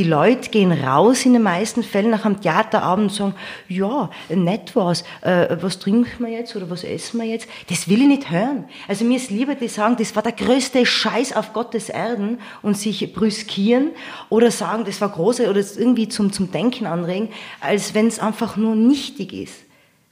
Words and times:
Die 0.00 0.06
Leute 0.06 0.48
gehen 0.48 0.72
raus 0.72 1.26
in 1.26 1.34
den 1.34 1.42
meisten 1.42 1.82
Fällen 1.82 2.08
nach 2.08 2.24
einem 2.24 2.40
Theaterabend 2.40 3.10
und 3.10 3.14
sagen, 3.14 3.34
ja, 3.68 4.08
nett 4.30 4.74
war's, 4.74 5.04
äh, 5.20 5.54
was 5.60 5.78
trinken 5.78 6.24
wir 6.24 6.32
jetzt 6.32 6.56
oder 6.56 6.70
was 6.70 6.84
essen 6.84 7.20
wir 7.20 7.26
jetzt? 7.26 7.46
Das 7.68 7.86
will 7.86 8.00
ich 8.00 8.08
nicht 8.08 8.30
hören. 8.30 8.64
Also 8.88 9.04
mir 9.04 9.18
ist 9.18 9.30
lieber, 9.30 9.56
die 9.56 9.68
sagen, 9.68 9.96
das 9.98 10.16
war 10.16 10.22
der 10.22 10.32
größte 10.32 10.86
Scheiß 10.86 11.36
auf 11.36 11.52
Gottes 11.52 11.90
Erden 11.90 12.38
und 12.62 12.78
sich 12.78 13.12
brüskieren 13.12 13.90
oder 14.30 14.50
sagen, 14.50 14.86
das 14.86 15.02
war 15.02 15.10
große 15.10 15.50
oder 15.50 15.60
irgendwie 15.60 16.08
zum, 16.08 16.32
zum 16.32 16.50
Denken 16.50 16.86
anregen, 16.86 17.28
als 17.60 17.92
wenn 17.92 18.06
es 18.06 18.20
einfach 18.20 18.56
nur 18.56 18.74
nichtig 18.74 19.34
ist. 19.34 19.56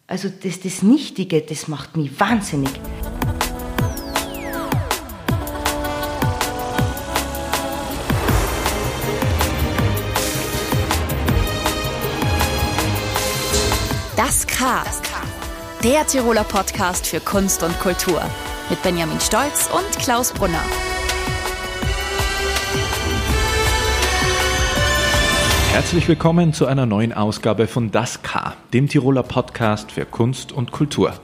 Also 0.06 0.28
das, 0.28 0.60
das 0.60 0.82
Nichtige, 0.82 1.40
das 1.40 1.66
macht 1.66 1.96
mich 1.96 2.20
wahnsinnig. 2.20 2.72
K. 14.68 14.84
Der 15.82 16.06
Tiroler 16.06 16.44
Podcast 16.44 17.06
für 17.06 17.20
Kunst 17.20 17.62
und 17.62 17.80
Kultur. 17.80 18.20
Mit 18.68 18.82
Benjamin 18.82 19.18
Stolz 19.18 19.70
und 19.72 19.98
Klaus 19.98 20.30
Brunner. 20.30 20.60
Herzlich 25.72 26.06
willkommen 26.06 26.52
zu 26.52 26.66
einer 26.66 26.84
neuen 26.84 27.14
Ausgabe 27.14 27.66
von 27.66 27.90
Das 27.90 28.22
K, 28.22 28.56
dem 28.74 28.90
Tiroler 28.90 29.22
Podcast 29.22 29.90
für 29.90 30.04
Kunst 30.04 30.52
und 30.52 30.70
Kultur. 30.70 31.14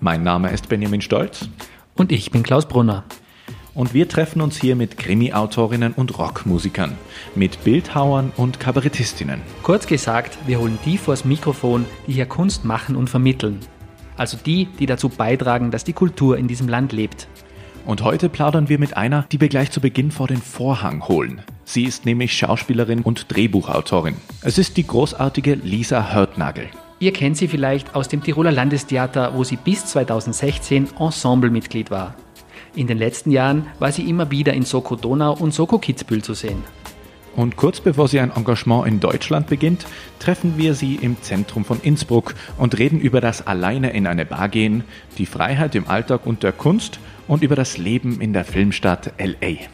Mein 0.00 0.22
Name 0.22 0.50
ist 0.50 0.68
Benjamin 0.68 1.00
Stolz. 1.00 1.48
Und 1.94 2.12
ich 2.12 2.30
bin 2.30 2.42
Klaus 2.42 2.68
Brunner. 2.68 3.04
Und 3.74 3.94
wir 3.94 4.06
treffen 4.06 4.42
uns 4.42 4.60
hier 4.60 4.76
mit 4.76 4.98
Krimi-Autorinnen 4.98 5.94
und 5.94 6.18
Rockmusikern, 6.18 6.96
mit 7.34 7.64
Bildhauern 7.64 8.32
und 8.36 8.60
Kabarettistinnen. 8.60 9.40
Kurz 9.62 9.86
gesagt, 9.86 10.36
wir 10.46 10.60
holen 10.60 10.78
die 10.84 10.98
vors 10.98 11.24
Mikrofon, 11.24 11.86
die 12.06 12.12
hier 12.12 12.26
Kunst 12.26 12.66
machen 12.66 12.96
und 12.96 13.08
vermitteln. 13.08 13.60
Also 14.18 14.36
die, 14.36 14.66
die 14.78 14.84
dazu 14.84 15.08
beitragen, 15.08 15.70
dass 15.70 15.84
die 15.84 15.94
Kultur 15.94 16.36
in 16.36 16.48
diesem 16.48 16.68
Land 16.68 16.92
lebt. 16.92 17.28
Und 17.86 18.04
heute 18.04 18.28
plaudern 18.28 18.68
wir 18.68 18.78
mit 18.78 18.96
einer, 18.96 19.24
die 19.32 19.40
wir 19.40 19.48
gleich 19.48 19.70
zu 19.70 19.80
Beginn 19.80 20.10
vor 20.10 20.28
den 20.28 20.36
Vorhang 20.36 21.08
holen. 21.08 21.40
Sie 21.64 21.84
ist 21.84 22.04
nämlich 22.04 22.36
Schauspielerin 22.36 23.00
und 23.00 23.34
Drehbuchautorin. 23.34 24.16
Es 24.42 24.58
ist 24.58 24.76
die 24.76 24.86
großartige 24.86 25.54
Lisa 25.54 26.12
Hörtnagel. 26.12 26.68
Ihr 27.00 27.12
kennt 27.12 27.36
sie 27.38 27.48
vielleicht 27.48 27.96
aus 27.96 28.06
dem 28.06 28.22
Tiroler 28.22 28.52
Landestheater, 28.52 29.34
wo 29.34 29.42
sie 29.42 29.56
bis 29.56 29.86
2016 29.86 30.90
Ensemblemitglied 31.00 31.90
war. 31.90 32.14
In 32.74 32.86
den 32.86 32.96
letzten 32.96 33.30
Jahren 33.30 33.66
war 33.78 33.92
sie 33.92 34.08
immer 34.08 34.30
wieder 34.30 34.54
in 34.54 34.62
Soko 34.62 34.96
Donau 34.96 35.34
und 35.34 35.52
Soko 35.52 35.76
Kitzbühel 35.78 36.22
zu 36.22 36.32
sehen. 36.32 36.64
Und 37.36 37.56
kurz 37.56 37.80
bevor 37.80 38.08
sie 38.08 38.20
ein 38.20 38.30
Engagement 38.34 38.86
in 38.86 38.98
Deutschland 38.98 39.46
beginnt, 39.46 39.86
treffen 40.18 40.54
wir 40.56 40.74
sie 40.74 40.96
im 40.96 41.20
Zentrum 41.20 41.66
von 41.66 41.80
Innsbruck 41.82 42.34
und 42.56 42.78
reden 42.78 42.98
über 42.98 43.20
das 43.20 43.46
Alleine 43.46 43.90
in 43.92 44.06
eine 44.06 44.24
Bar 44.24 44.48
gehen, 44.48 44.84
die 45.18 45.26
Freiheit 45.26 45.74
im 45.74 45.86
Alltag 45.86 46.26
und 46.26 46.42
der 46.42 46.52
Kunst 46.52 46.98
und 47.28 47.42
über 47.42 47.56
das 47.56 47.76
Leben 47.76 48.20
in 48.22 48.32
der 48.32 48.44
Filmstadt 48.44 49.12
LA. 49.18 49.66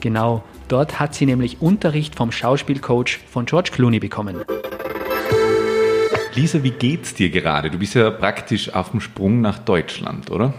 Genau, 0.00 0.42
dort 0.68 1.00
hat 1.00 1.14
sie 1.14 1.26
nämlich 1.26 1.62
Unterricht 1.62 2.14
vom 2.16 2.32
Schauspielcoach 2.32 3.20
von 3.30 3.46
George 3.46 3.70
Clooney 3.72 3.98
bekommen. 3.98 4.36
Lisa, 6.34 6.62
wie 6.62 6.70
geht's 6.70 7.14
dir 7.14 7.30
gerade? 7.30 7.70
Du 7.70 7.78
bist 7.78 7.94
ja 7.94 8.10
praktisch 8.10 8.74
auf 8.74 8.90
dem 8.90 9.00
Sprung 9.00 9.40
nach 9.40 9.58
Deutschland, 9.58 10.30
oder? 10.30 10.52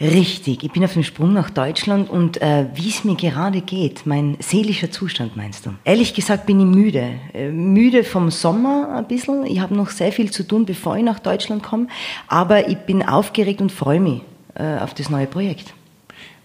Richtig, 0.00 0.62
ich 0.62 0.70
bin 0.70 0.84
auf 0.84 0.92
dem 0.92 1.02
Sprung 1.02 1.32
nach 1.32 1.50
Deutschland 1.50 2.08
und 2.08 2.40
äh, 2.40 2.66
wie 2.74 2.88
es 2.88 3.02
mir 3.02 3.16
gerade 3.16 3.60
geht, 3.60 4.06
mein 4.06 4.36
seelischer 4.38 4.92
Zustand 4.92 5.36
meinst 5.36 5.66
du? 5.66 5.70
Ehrlich 5.84 6.14
gesagt 6.14 6.46
bin 6.46 6.60
ich 6.60 6.66
müde. 6.66 7.14
Äh, 7.34 7.50
müde 7.50 8.04
vom 8.04 8.30
Sommer 8.30 8.94
ein 8.96 9.08
bisschen. 9.08 9.44
Ich 9.44 9.58
habe 9.58 9.74
noch 9.74 9.90
sehr 9.90 10.12
viel 10.12 10.30
zu 10.30 10.44
tun, 10.46 10.66
bevor 10.66 10.96
ich 10.96 11.02
nach 11.02 11.18
Deutschland 11.18 11.64
komme. 11.64 11.88
Aber 12.28 12.68
ich 12.68 12.78
bin 12.78 13.02
aufgeregt 13.02 13.60
und 13.60 13.72
freue 13.72 13.98
mich 13.98 14.20
äh, 14.54 14.78
auf 14.78 14.94
das 14.94 15.10
neue 15.10 15.26
Projekt. 15.26 15.74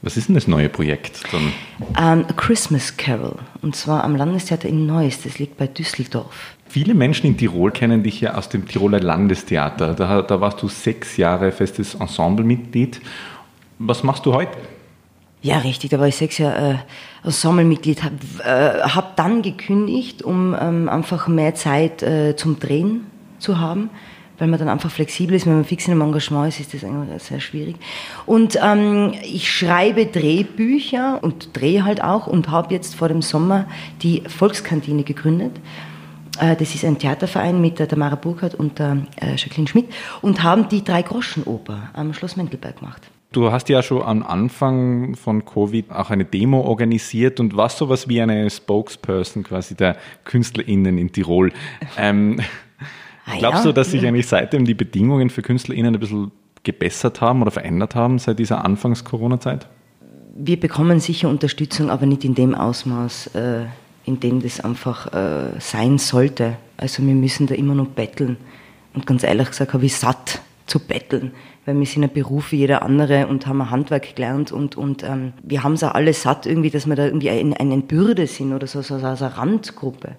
Was 0.01 0.17
ist 0.17 0.27
denn 0.27 0.35
das 0.35 0.47
neue 0.47 0.67
Projekt? 0.67 1.21
Um, 1.31 1.53
ähm, 1.97 2.25
A 2.27 2.33
Christmas 2.33 2.97
Carol. 2.97 3.35
Und 3.61 3.75
zwar 3.75 4.03
am 4.03 4.15
Landestheater 4.15 4.67
in 4.67 4.87
Neuss. 4.87 5.21
Das 5.21 5.37
liegt 5.37 5.57
bei 5.57 5.67
Düsseldorf. 5.67 6.57
Viele 6.67 6.95
Menschen 6.95 7.27
in 7.27 7.37
Tirol 7.37 7.71
kennen 7.71 8.01
dich 8.01 8.19
ja 8.19 8.33
aus 8.33 8.49
dem 8.49 8.67
Tiroler 8.67 8.99
Landestheater. 8.99 9.93
Da, 9.93 10.23
da 10.23 10.41
warst 10.41 10.61
du 10.63 10.67
sechs 10.67 11.17
Jahre 11.17 11.51
festes 11.51 11.93
Ensemblemitglied. 11.93 12.99
Was 13.85 14.01
machst 14.01 14.25
du 14.25 14.33
heute? 14.33 14.57
Ja, 15.41 15.57
richtig, 15.57 15.89
da 15.89 15.99
war 15.99 16.07
ich 16.07 16.15
sechs 16.15 16.37
Jahre 16.37 16.79
äh, 17.23 17.27
Ensemblemitglied, 17.27 18.01
habe 18.01 18.15
äh, 18.45 18.81
hab 18.81 19.17
dann 19.17 19.41
gekündigt, 19.41 20.23
um 20.23 20.55
ähm, 20.57 20.87
einfach 20.87 21.27
mehr 21.27 21.53
Zeit 21.53 22.01
äh, 22.01 22.37
zum 22.37 22.59
Drehen 22.59 23.05
zu 23.39 23.59
haben, 23.59 23.89
weil 24.37 24.47
man 24.47 24.57
dann 24.57 24.69
einfach 24.69 24.89
flexibel 24.89 25.35
ist, 25.35 25.45
wenn 25.45 25.55
man 25.55 25.65
fix 25.65 25.85
in 25.85 25.91
einem 25.91 26.01
Engagement 26.01 26.47
ist, 26.47 26.61
ist 26.61 26.73
das 26.73 26.85
eigentlich 26.85 27.21
sehr 27.21 27.41
schwierig. 27.41 27.75
Und 28.25 28.57
ähm, 28.63 29.15
ich 29.21 29.51
schreibe 29.51 30.05
Drehbücher 30.05 31.19
und 31.21 31.49
drehe 31.51 31.83
halt 31.83 32.01
auch 32.01 32.27
und 32.27 32.49
habe 32.49 32.73
jetzt 32.73 32.95
vor 32.95 33.09
dem 33.09 33.21
Sommer 33.21 33.65
die 34.01 34.23
Volkskantine 34.25 35.03
gegründet. 35.03 35.59
Äh, 36.39 36.55
das 36.55 36.73
ist 36.73 36.85
ein 36.85 36.99
Theaterverein 36.99 37.59
mit 37.59 37.79
der 37.79 37.89
Tamara 37.89 38.15
Burkhardt 38.15 38.55
und 38.55 38.79
der 38.79 38.99
äh, 39.19 39.35
Jacqueline 39.35 39.67
Schmidt 39.67 39.91
und 40.21 40.41
haben 40.41 40.69
die 40.69 40.85
Drei-Groschen-Oper 40.85 41.89
am 41.91 42.13
Schloss 42.13 42.37
Mendelberg 42.37 42.79
gemacht. 42.79 43.01
Du 43.33 43.51
hast 43.51 43.67
ja 43.67 43.81
schon 43.81 44.03
am 44.03 44.21
Anfang 44.21 45.15
von 45.15 45.43
Covid 45.43 45.89
auch 45.89 46.11
eine 46.11 46.23
Demo 46.23 46.61
organisiert 46.61 47.39
und 47.39 47.57
warst 47.57 47.79
sowas 47.79 48.07
wie 48.07 48.21
eine 48.21 48.47
Spokesperson 48.47 49.41
quasi 49.43 49.73
der 49.73 49.97
KünstlerInnen 50.23 50.97
in 50.97 51.11
Tirol. 51.11 51.51
Ähm, 51.97 52.39
ah, 53.25 53.33
glaubst 53.37 53.65
ja. 53.65 53.71
du, 53.71 53.73
dass 53.73 53.91
sich 53.91 54.05
eigentlich 54.05 54.27
seitdem 54.27 54.65
die 54.65 54.73
Bedingungen 54.73 55.29
für 55.29 55.41
KünstlerInnen 55.41 55.95
ein 55.95 55.99
bisschen 55.99 56.31
gebessert 56.63 57.21
haben 57.21 57.41
oder 57.41 57.51
verändert 57.51 57.95
haben 57.95 58.19
seit 58.19 58.39
dieser 58.39 58.63
Anfangs-Corona-Zeit? 58.63 59.67
Wir 60.35 60.59
bekommen 60.59 60.99
sicher 60.99 61.29
Unterstützung, 61.29 61.89
aber 61.89 62.05
nicht 62.05 62.23
in 62.23 62.35
dem 62.35 62.55
Ausmaß, 62.55 63.27
äh, 63.35 63.65
in 64.05 64.19
dem 64.19 64.41
das 64.41 64.59
einfach 64.59 65.11
äh, 65.13 65.59
sein 65.59 65.97
sollte. 65.97 66.57
Also 66.77 67.05
wir 67.05 67.15
müssen 67.15 67.47
da 67.47 67.55
immer 67.55 67.75
noch 67.75 67.87
betteln. 67.87 68.37
Und 68.93 69.07
ganz 69.07 69.23
ehrlich 69.23 69.49
gesagt 69.49 69.73
habe 69.73 69.85
ich 69.85 69.95
satt 69.95 70.41
zu 70.65 70.79
betteln 70.79 71.31
weil 71.65 71.79
wir 71.79 71.85
sind 71.85 72.03
ein 72.03 72.11
Beruf 72.11 72.51
wie 72.51 72.57
jeder 72.57 72.81
andere 72.81 73.27
und 73.27 73.47
haben 73.47 73.61
ein 73.61 73.69
Handwerk 73.69 74.15
gelernt 74.15 74.51
und, 74.51 74.75
und 74.75 75.03
ähm, 75.03 75.33
wir 75.43 75.63
haben 75.63 75.73
es 75.73 75.83
auch 75.83 75.93
alle 75.93 76.13
satt 76.13 76.45
irgendwie, 76.45 76.69
dass 76.69 76.87
wir 76.87 76.95
da 76.95 77.05
irgendwie 77.05 77.29
eine, 77.29 77.59
eine 77.59 77.77
Bürde 77.77 78.27
sind 78.27 78.53
oder 78.53 78.67
so, 78.67 78.81
so, 78.81 78.99
so 78.99 79.05
eine 79.05 79.37
Randgruppe. 79.37 80.15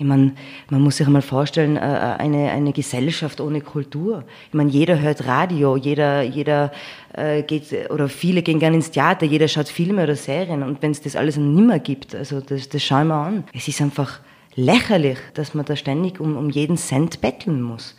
Ich 0.00 0.06
meine, 0.06 0.32
man 0.70 0.80
muss 0.80 0.96
sich 0.96 1.06
einmal 1.06 1.20
vorstellen, 1.20 1.76
äh, 1.76 1.80
eine, 1.80 2.50
eine 2.50 2.72
Gesellschaft 2.72 3.38
ohne 3.38 3.60
Kultur. 3.60 4.24
Ich 4.48 4.54
meine, 4.54 4.70
jeder 4.70 4.98
hört 4.98 5.26
Radio, 5.26 5.76
jeder, 5.76 6.22
jeder 6.22 6.72
äh, 7.12 7.42
geht, 7.42 7.90
oder 7.90 8.08
viele 8.08 8.42
gehen 8.42 8.58
gerne 8.58 8.76
ins 8.76 8.90
Theater, 8.90 9.26
jeder 9.26 9.46
schaut 9.46 9.68
Filme 9.68 10.04
oder 10.04 10.16
Serien. 10.16 10.62
Und 10.62 10.80
wenn 10.80 10.92
es 10.92 11.02
das 11.02 11.16
alles 11.16 11.36
nimmer 11.36 11.80
gibt, 11.80 12.14
also 12.14 12.40
das, 12.40 12.70
das 12.70 12.82
schauen 12.82 13.08
wir 13.08 13.16
an. 13.16 13.44
Es 13.52 13.68
ist 13.68 13.82
einfach 13.82 14.20
lächerlich, 14.54 15.18
dass 15.34 15.52
man 15.52 15.66
da 15.66 15.76
ständig 15.76 16.18
um, 16.18 16.34
um 16.34 16.48
jeden 16.48 16.78
Cent 16.78 17.20
betteln 17.20 17.60
muss. 17.60 17.94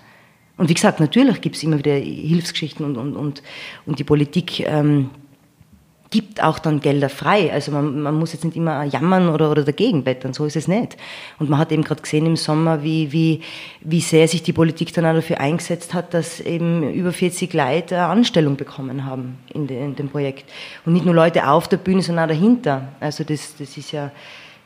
Und 0.62 0.70
wie 0.70 0.76
gesagt, 0.76 1.00
natürlich 1.00 1.42
gibt 1.42 1.56
es 1.56 1.64
immer 1.64 1.80
wieder 1.80 1.96
Hilfsgeschichten 1.96 2.86
und, 2.86 2.96
und, 2.96 3.16
und, 3.16 3.42
und 3.88 3.98
die 3.98 4.04
Politik 4.04 4.60
ähm, 4.60 5.10
gibt 6.12 6.44
auch 6.44 6.60
dann 6.60 6.82
Gelder 6.82 7.10
frei. 7.10 7.52
Also 7.52 7.72
man, 7.72 8.00
man 8.00 8.14
muss 8.14 8.34
jetzt 8.34 8.46
nicht 8.46 8.56
immer 8.56 8.84
jammern 8.84 9.30
oder, 9.30 9.50
oder 9.50 9.64
dagegen 9.64 10.04
bettern, 10.04 10.36
so 10.36 10.46
ist 10.46 10.56
es 10.56 10.68
nicht. 10.68 10.98
Und 11.40 11.50
man 11.50 11.58
hat 11.58 11.72
eben 11.72 11.84
gerade 11.84 12.04
gesehen 12.04 12.28
im 12.28 12.36
Sommer, 12.36 12.84
wie, 12.84 13.12
wie, 13.12 13.42
wie 13.80 14.02
sehr 14.02 14.28
sich 14.28 14.44
die 14.44 14.54
Politik 14.54 14.94
dann 14.94 15.08
auch 15.08 15.16
dafür 15.16 15.40
eingesetzt 15.40 15.96
hat, 15.96 16.14
dass 16.14 16.40
eben 16.40 16.94
über 16.94 17.12
40 17.12 17.52
Leute 17.56 17.96
eine 17.96 18.06
Anstellung 18.06 18.56
bekommen 18.56 19.04
haben 19.04 19.40
in, 19.52 19.66
de, 19.66 19.84
in 19.84 19.96
dem 19.96 20.10
Projekt. 20.10 20.48
Und 20.86 20.94
nicht 20.94 21.06
nur 21.06 21.16
Leute 21.16 21.50
auf 21.50 21.70
der 21.70 21.78
Bühne, 21.78 22.04
sondern 22.04 22.26
auch 22.26 22.36
dahinter. 22.36 22.90
Also 23.00 23.24
das, 23.24 23.56
das 23.58 23.76
ist 23.78 23.94
ja 23.94 24.12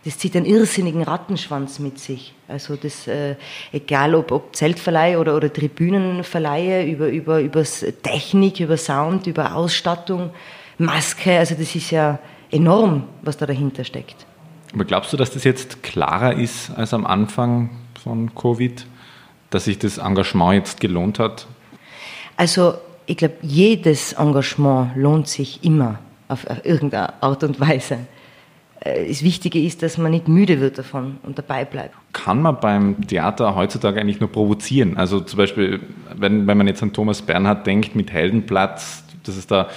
das 0.06 0.20
zieht 0.20 0.36
einen 0.36 0.46
irrsinnigen 0.46 1.02
Rattenschwanz 1.02 1.80
mit 1.80 1.98
sich. 1.98 2.34
Also 2.48 2.76
das, 2.76 3.08
äh, 3.08 3.36
egal 3.72 4.14
ob, 4.14 4.32
ob 4.32 4.56
Zeltverleih 4.56 5.18
oder, 5.18 5.36
oder 5.36 5.52
Tribünenverleihe, 5.52 6.86
über, 6.86 7.08
über, 7.10 7.40
über 7.42 7.64
Technik, 7.64 8.60
über 8.60 8.78
Sound, 8.78 9.26
über 9.26 9.56
Ausstattung, 9.56 10.30
Maske, 10.78 11.40
also 11.40 11.56
das 11.56 11.74
ist 11.74 11.90
ja 11.90 12.20
enorm, 12.52 13.06
was 13.24 13.38
da 13.38 13.48
dahinter 13.48 13.84
steckt. 13.84 14.28
Aber 14.74 14.86
glaubst 14.86 15.12
du, 15.12 15.18
dass 15.18 15.32
das 15.32 15.44
jetzt 15.44 15.82
klarer 15.82 16.34
ist 16.36 16.70
als 16.76 16.94
am 16.94 17.06
Anfang 17.06 17.72
von 18.04 18.36
Covid, 18.36 18.86
dass 19.50 19.66
sich 19.66 19.80
das 19.80 19.98
Engagement 19.98 20.54
jetzt 20.54 20.80
gelohnt 20.80 21.18
hat? 21.18 21.48
Also 22.38 22.76
ich 23.08 23.18
glaube, 23.18 23.36
jedes 23.42 24.14
Engagement 24.14 24.96
lohnt 24.96 25.28
sich 25.28 25.64
immer 25.64 25.98
auf 26.28 26.46
irgendeine 26.64 27.22
Art 27.24 27.44
und 27.44 27.60
Weise. 27.60 28.00
Äh, 28.86 29.08
das 29.10 29.24
Wichtige 29.24 29.60
ist, 29.60 29.84
dass 29.84 29.98
man 29.98 30.12
nicht 30.12 30.30
müde 30.30 30.62
wird 30.62 30.78
davon 30.78 31.18
und 31.24 31.38
dabei 31.38 31.66
bleibt. 31.66 31.96
Kann 32.14 32.42
man 32.42 32.60
beim 32.62 33.06
Theater 33.06 33.56
heutzutage 33.56 34.00
eigentlich 34.00 34.22
nur 34.22 34.32
provozieren? 34.32 34.96
Also 34.96 35.20
zum 35.20 35.38
Beispiel, 35.38 35.82
wenn, 36.16 36.48
wenn 36.48 36.58
man 36.58 36.68
jetzt 36.68 36.82
an 36.82 36.94
Thomas 36.94 37.22
Bernhard 37.22 37.68
denkt 37.68 37.96
mit 37.96 38.14
Heldenplatz, 38.14 39.04
dass 39.24 39.36
es 39.36 39.48
da 39.48 39.70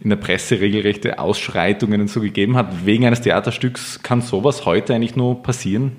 in 0.00 0.10
der 0.10 0.16
Presse 0.16 0.60
regelrechte 0.60 1.18
Ausschreitungen 1.18 2.00
und 2.02 2.08
so 2.08 2.20
gegeben 2.20 2.56
hat, 2.56 2.86
wegen 2.86 3.06
eines 3.06 3.22
Theaterstücks. 3.22 4.02
Kann 4.02 4.20
sowas 4.20 4.64
heute 4.66 4.94
eigentlich 4.94 5.16
nur 5.16 5.42
passieren? 5.42 5.92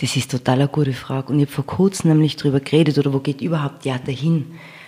Das 0.00 0.16
ist 0.16 0.30
total 0.30 0.60
eine 0.60 0.68
gute 0.68 0.92
Frage. 0.92 1.32
Und 1.32 1.38
ich 1.38 1.46
habe 1.46 1.52
vor 1.52 1.66
kurzem 1.66 2.10
nämlich 2.10 2.36
darüber 2.36 2.60
geredet, 2.60 2.98
oder 2.98 3.12
wo 3.12 3.18
geht 3.18 3.40
überhaupt 3.40 3.82
Theater 3.82 4.12
hin? 4.12 4.46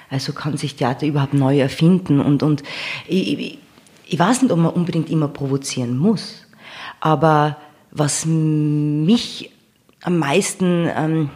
Also 0.08 0.32
kann 0.32 0.56
sich 0.56 0.76
Theater 0.76 1.06
überhaupt 1.06 1.34
neu 1.34 1.58
erfinden? 1.58 2.20
Und, 2.20 2.42
und 2.42 2.62
ich, 3.06 3.38
ich, 3.38 3.58
ich 4.06 4.18
weiß 4.18 4.42
nicht, 4.42 4.52
ob 4.52 4.58
man 4.58 4.72
unbedingt 4.72 5.10
immer 5.10 5.28
provozieren 5.28 5.98
muss. 5.98 6.43
Aber 7.00 7.56
was 7.90 8.26
mich 8.26 9.50
am 10.02 10.18
meisten 10.18 10.88
ähm, 10.94 11.30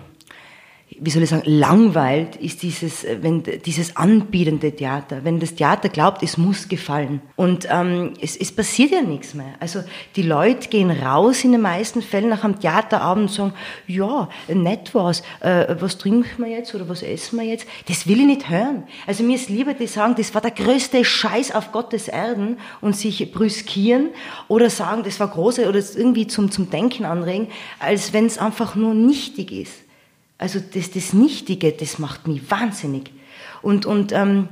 wie 1.00 1.10
soll 1.10 1.22
ich 1.22 1.30
sagen, 1.30 1.42
langweilt, 1.46 2.36
ist 2.36 2.62
dieses, 2.62 3.04
äh, 3.04 3.18
wenn, 3.20 3.42
dieses 3.42 3.96
anbietende 3.96 4.72
Theater. 4.74 5.24
Wenn 5.24 5.38
das 5.38 5.54
Theater 5.54 5.88
glaubt, 5.88 6.22
es 6.22 6.36
muss 6.36 6.68
gefallen. 6.68 7.20
Und 7.36 7.68
ähm, 7.70 8.14
es, 8.20 8.36
es 8.36 8.50
passiert 8.50 8.90
ja 8.90 9.02
nichts 9.02 9.34
mehr. 9.34 9.54
Also 9.60 9.80
die 10.16 10.22
Leute 10.22 10.68
gehen 10.68 10.90
raus 10.90 11.44
in 11.44 11.52
den 11.52 11.60
meisten 11.60 12.02
Fällen 12.02 12.30
nach 12.30 12.44
einem 12.44 12.58
Theaterabend 12.58 13.28
und 13.28 13.34
sagen, 13.34 13.52
ja, 13.86 14.28
nett 14.48 14.94
war's, 14.94 15.22
äh, 15.40 15.76
was 15.78 15.98
trinken 15.98 16.42
wir 16.42 16.48
jetzt 16.48 16.74
oder 16.74 16.88
was 16.88 17.02
essen 17.02 17.38
wir 17.38 17.46
jetzt? 17.46 17.66
Das 17.86 18.06
will 18.06 18.20
ich 18.20 18.26
nicht 18.26 18.50
hören. 18.50 18.84
Also 19.06 19.22
mir 19.22 19.36
ist 19.36 19.48
lieber, 19.48 19.74
die 19.74 19.86
sagen, 19.86 20.14
das 20.16 20.34
war 20.34 20.40
der 20.40 20.50
größte 20.50 21.04
Scheiß 21.04 21.54
auf 21.54 21.72
Gottes 21.72 22.08
Erden 22.08 22.58
und 22.80 22.96
sich 22.96 23.32
brüskieren 23.32 24.10
oder 24.48 24.70
sagen, 24.70 25.02
das 25.04 25.20
war 25.20 25.28
große 25.28 25.68
oder 25.68 25.78
irgendwie 25.78 26.26
zum, 26.26 26.50
zum 26.50 26.70
Denken 26.70 27.04
anregen, 27.04 27.48
als 27.78 28.12
wenn 28.12 28.26
es 28.26 28.38
einfach 28.38 28.74
nur 28.74 28.94
nichtig 28.94 29.52
ist. 29.52 29.87
Also 30.38 30.60
das, 30.60 30.90
das 30.92 31.12
Nichtige, 31.12 31.72
das 31.72 31.98
macht 31.98 32.26
mich 32.26 32.50
wahnsinnig. 32.50 33.12
Und, 33.60 33.86
und 33.86 34.12
ähm, 34.12 34.48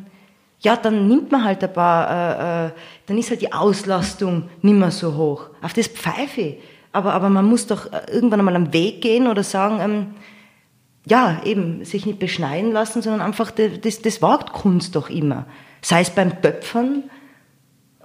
ja, 0.61 0.77
dann 0.77 1.07
nimmt 1.09 1.31
man 1.31 1.45
halt 1.45 1.63
ein 1.63 1.73
paar, 1.73 2.11
äh, 2.11 2.67
äh, 2.67 2.71
dann 3.07 3.19
ist 3.19 3.31
halt 3.31 3.41
die 3.41 3.53
Auslastung 3.53 4.49
nicht 4.63 4.75
mehr 4.75 4.91
so 4.91 5.15
hoch. 5.15 5.51
Auf 5.63 5.73
das 5.73 5.87
pfeife 5.87 6.57
aber, 6.97 7.13
aber 7.13 7.29
man 7.29 7.45
muss 7.45 7.67
doch 7.67 7.93
äh, 7.93 8.11
irgendwann 8.11 8.41
einmal 8.41 8.57
am 8.57 8.73
Weg 8.73 9.03
gehen 9.03 9.27
oder 9.27 9.43
sagen, 9.43 9.81
ähm, 9.81 10.07
ja, 11.05 11.43
eben, 11.45 11.85
sich 11.85 12.07
nicht 12.07 12.19
beschneiden 12.19 12.73
lassen, 12.73 13.03
sondern 13.03 13.21
einfach, 13.21 13.51
das, 13.51 14.01
das 14.01 14.23
wagt 14.23 14.55
Kunst 14.55 14.97
doch 14.97 15.11
immer. 15.11 15.45
Sei 15.83 16.01
es 16.01 16.09
beim 16.09 16.41
Töpfern, 16.41 17.05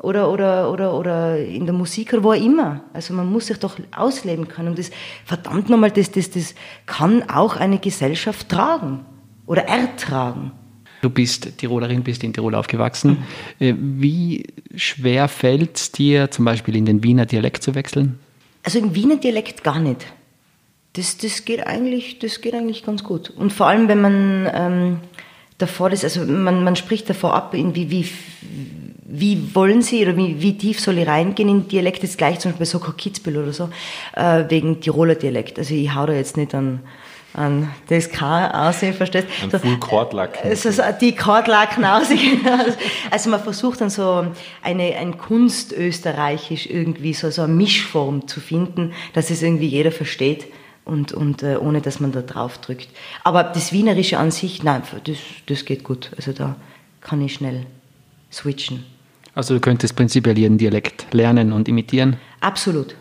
oder, 0.01 0.31
oder, 0.31 0.71
oder, 0.71 0.94
oder 0.98 1.38
in 1.38 1.65
der 1.65 1.74
Musik 1.74 2.13
oder 2.13 2.24
wo 2.24 2.31
auch 2.31 2.44
immer. 2.44 2.81
Also 2.94 3.13
man 3.13 3.31
muss 3.31 3.48
sich 3.48 3.57
doch 3.57 3.77
ausleben 3.95 4.48
können. 4.48 4.69
Und 4.69 4.80
das, 4.80 4.89
verdammt 5.25 5.69
nochmal, 5.69 5.92
das, 5.92 6.12
das, 6.12 6.31
das 6.31 6.56
kann 6.86 7.30
auch 7.30 7.56
eine 7.57 7.77
Gesellschaft 7.77 8.50
tragen 8.50 9.06
oder 9.45 9.63
ertragen. 9.63 10.51
Du 11.01 11.09
bist 11.09 11.57
Tirolerin, 11.57 12.03
bist 12.03 12.24
in 12.24 12.33
Tirol 12.33 12.56
aufgewachsen. 12.56 13.24
Mhm. 13.59 14.01
Wie 14.01 14.45
schwer 14.75 15.27
fällt 15.27 15.77
es 15.77 15.92
dir, 15.92 16.30
zum 16.30 16.45
Beispiel 16.45 16.75
in 16.75 16.86
den 16.86 17.03
Wiener 17.03 17.25
Dialekt 17.25 17.63
zu 17.63 17.75
wechseln? 17.75 18.19
Also 18.63 18.80
im 18.80 18.94
Wiener 18.94 19.18
Dialekt 19.18 19.63
gar 19.63 19.80
nicht. 19.80 20.06
Das, 20.94 21.18
das, 21.18 21.45
geht, 21.45 21.65
eigentlich, 21.65 22.19
das 22.19 22.42
geht 22.42 22.53
eigentlich 22.53 22.83
ganz 22.83 23.03
gut. 23.03 23.30
Und 23.30 23.53
vor 23.53 23.68
allem, 23.68 23.88
wenn 23.88 24.01
man 24.01 24.51
ähm, 24.53 25.00
davor 25.57 25.89
das, 25.89 26.03
also 26.03 26.25
man, 26.25 26.63
man 26.63 26.75
spricht 26.75 27.09
davor 27.09 27.33
ab, 27.33 27.53
in 27.53 27.75
wie, 27.75 27.89
wie, 27.89 28.07
wie 29.12 29.54
wollen 29.54 29.81
Sie 29.81 30.02
oder 30.02 30.16
wie, 30.16 30.42
wie 30.42 30.58
tief 30.58 30.80
soll 30.80 30.98
ich 30.98 31.08
reingehen 31.08 31.50
in 31.50 31.68
Dialekt? 31.68 32.02
Jetzt 32.02 32.18
gleich 32.18 32.40
zum 32.40 32.52
Beispiel 32.52 32.66
bei 32.66 32.69
Soko 32.69 32.92
Kitzbühel 32.94 33.44
oder 33.44 33.54
so, 33.54 33.69
äh, 34.16 34.46
wegen 34.48 34.80
Tiroler 34.80 35.16
Dialekt. 35.16 35.60
Also 35.60 35.74
ich 35.74 35.94
hau 35.94 36.06
da 36.06 36.13
jetzt 36.13 36.38
nicht 36.38 36.56
an, 36.56 36.80
an 37.34 37.69
das 37.90 38.10
K 38.10 38.69
aus, 38.69 38.78
verstehst 38.78 39.28
Ein 39.42 39.52
so, 39.52 39.60
Kordlacken. 39.78 40.50
Also 40.50 40.69
die 41.00 41.13
Kordlacken 41.13 41.84
aus. 41.84 42.08
also 43.12 43.30
man 43.30 43.42
versucht 43.44 43.81
dann 43.81 43.90
so 43.90 44.28
eine, 44.62 44.96
ein 44.96 45.18
Kunstösterreichisch 45.18 46.68
irgendwie, 46.68 47.13
so, 47.13 47.30
so 47.30 47.42
eine 47.42 47.54
Mischform 47.54 48.28
zu 48.28 48.40
finden, 48.40 48.94
dass 49.13 49.30
es 49.30 49.42
irgendwie 49.42 49.68
jeder 49.68 49.92
versteht 49.92 50.48
und, 50.86 51.12
und 51.12 51.44
äh, 51.44 51.58
ohne 51.58 51.81
dass 51.81 52.00
man 52.00 52.13
da 52.13 52.22
drauf 52.22 52.60
drückt. 52.60 52.88
Aber 53.25 53.44
das 53.44 53.74
Wienerische 53.74 54.18
an 54.18 54.31
sich, 54.31 54.63
nein, 54.63 54.84
das, 55.04 55.18
das 55.48 55.66
geht 55.66 55.84
gut. 55.84 56.12
Also 56.16 56.31
da 56.31 56.56
kann 57.02 57.22
ich 57.22 57.34
schnell 57.34 57.66
switchen. 58.31 58.86
Also 59.33 59.54
du 59.54 59.60
könntest 59.60 59.95
prinzipiell 59.95 60.38
jeden 60.38 60.57
Dialekt 60.57 61.07
lernen 61.13 61.54
und 61.54 61.68
imitieren? 61.68 62.18
Absolut. 62.42 62.95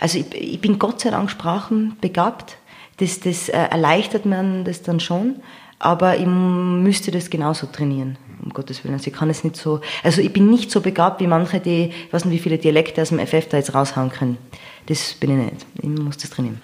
Also 0.00 0.18
ich, 0.18 0.34
ich 0.34 0.60
bin 0.60 0.78
Gott 0.78 1.00
sei 1.00 1.10
Dank 1.10 1.30
sprachenbegabt. 1.30 2.58
Das, 2.96 3.20
das 3.20 3.48
äh, 3.48 3.56
erleichtert 3.56 4.26
man 4.26 4.64
das 4.64 4.82
dann 4.82 4.98
schon. 4.98 5.36
Aber 5.78 6.16
ich 6.16 6.26
müsste 6.26 7.12
das 7.12 7.30
genauso 7.30 7.66
trainieren, 7.66 8.18
um 8.42 8.52
Gottes 8.52 8.82
Willen. 8.82 8.94
Also 8.94 9.08
ich 9.08 9.16
kann 9.16 9.30
es 9.30 9.44
nicht 9.44 9.56
so, 9.56 9.80
also 10.02 10.20
ich 10.20 10.32
bin 10.32 10.50
nicht 10.50 10.72
so 10.72 10.80
begabt 10.80 11.20
wie 11.20 11.28
manche, 11.28 11.60
die, 11.60 11.92
ich 12.06 12.12
weiß 12.12 12.24
nicht, 12.24 12.34
wie 12.34 12.42
viele 12.42 12.58
Dialekte 12.58 13.00
aus 13.00 13.10
dem 13.10 13.20
FF 13.24 13.48
da 13.48 13.58
jetzt 13.58 13.74
raushauen 13.74 14.10
können. 14.10 14.38
Das 14.86 15.14
bin 15.14 15.38
ich 15.38 15.52
nicht. 15.52 15.66
Ich 15.80 15.88
muss 15.88 16.16
das 16.16 16.30
trainieren. 16.30 16.60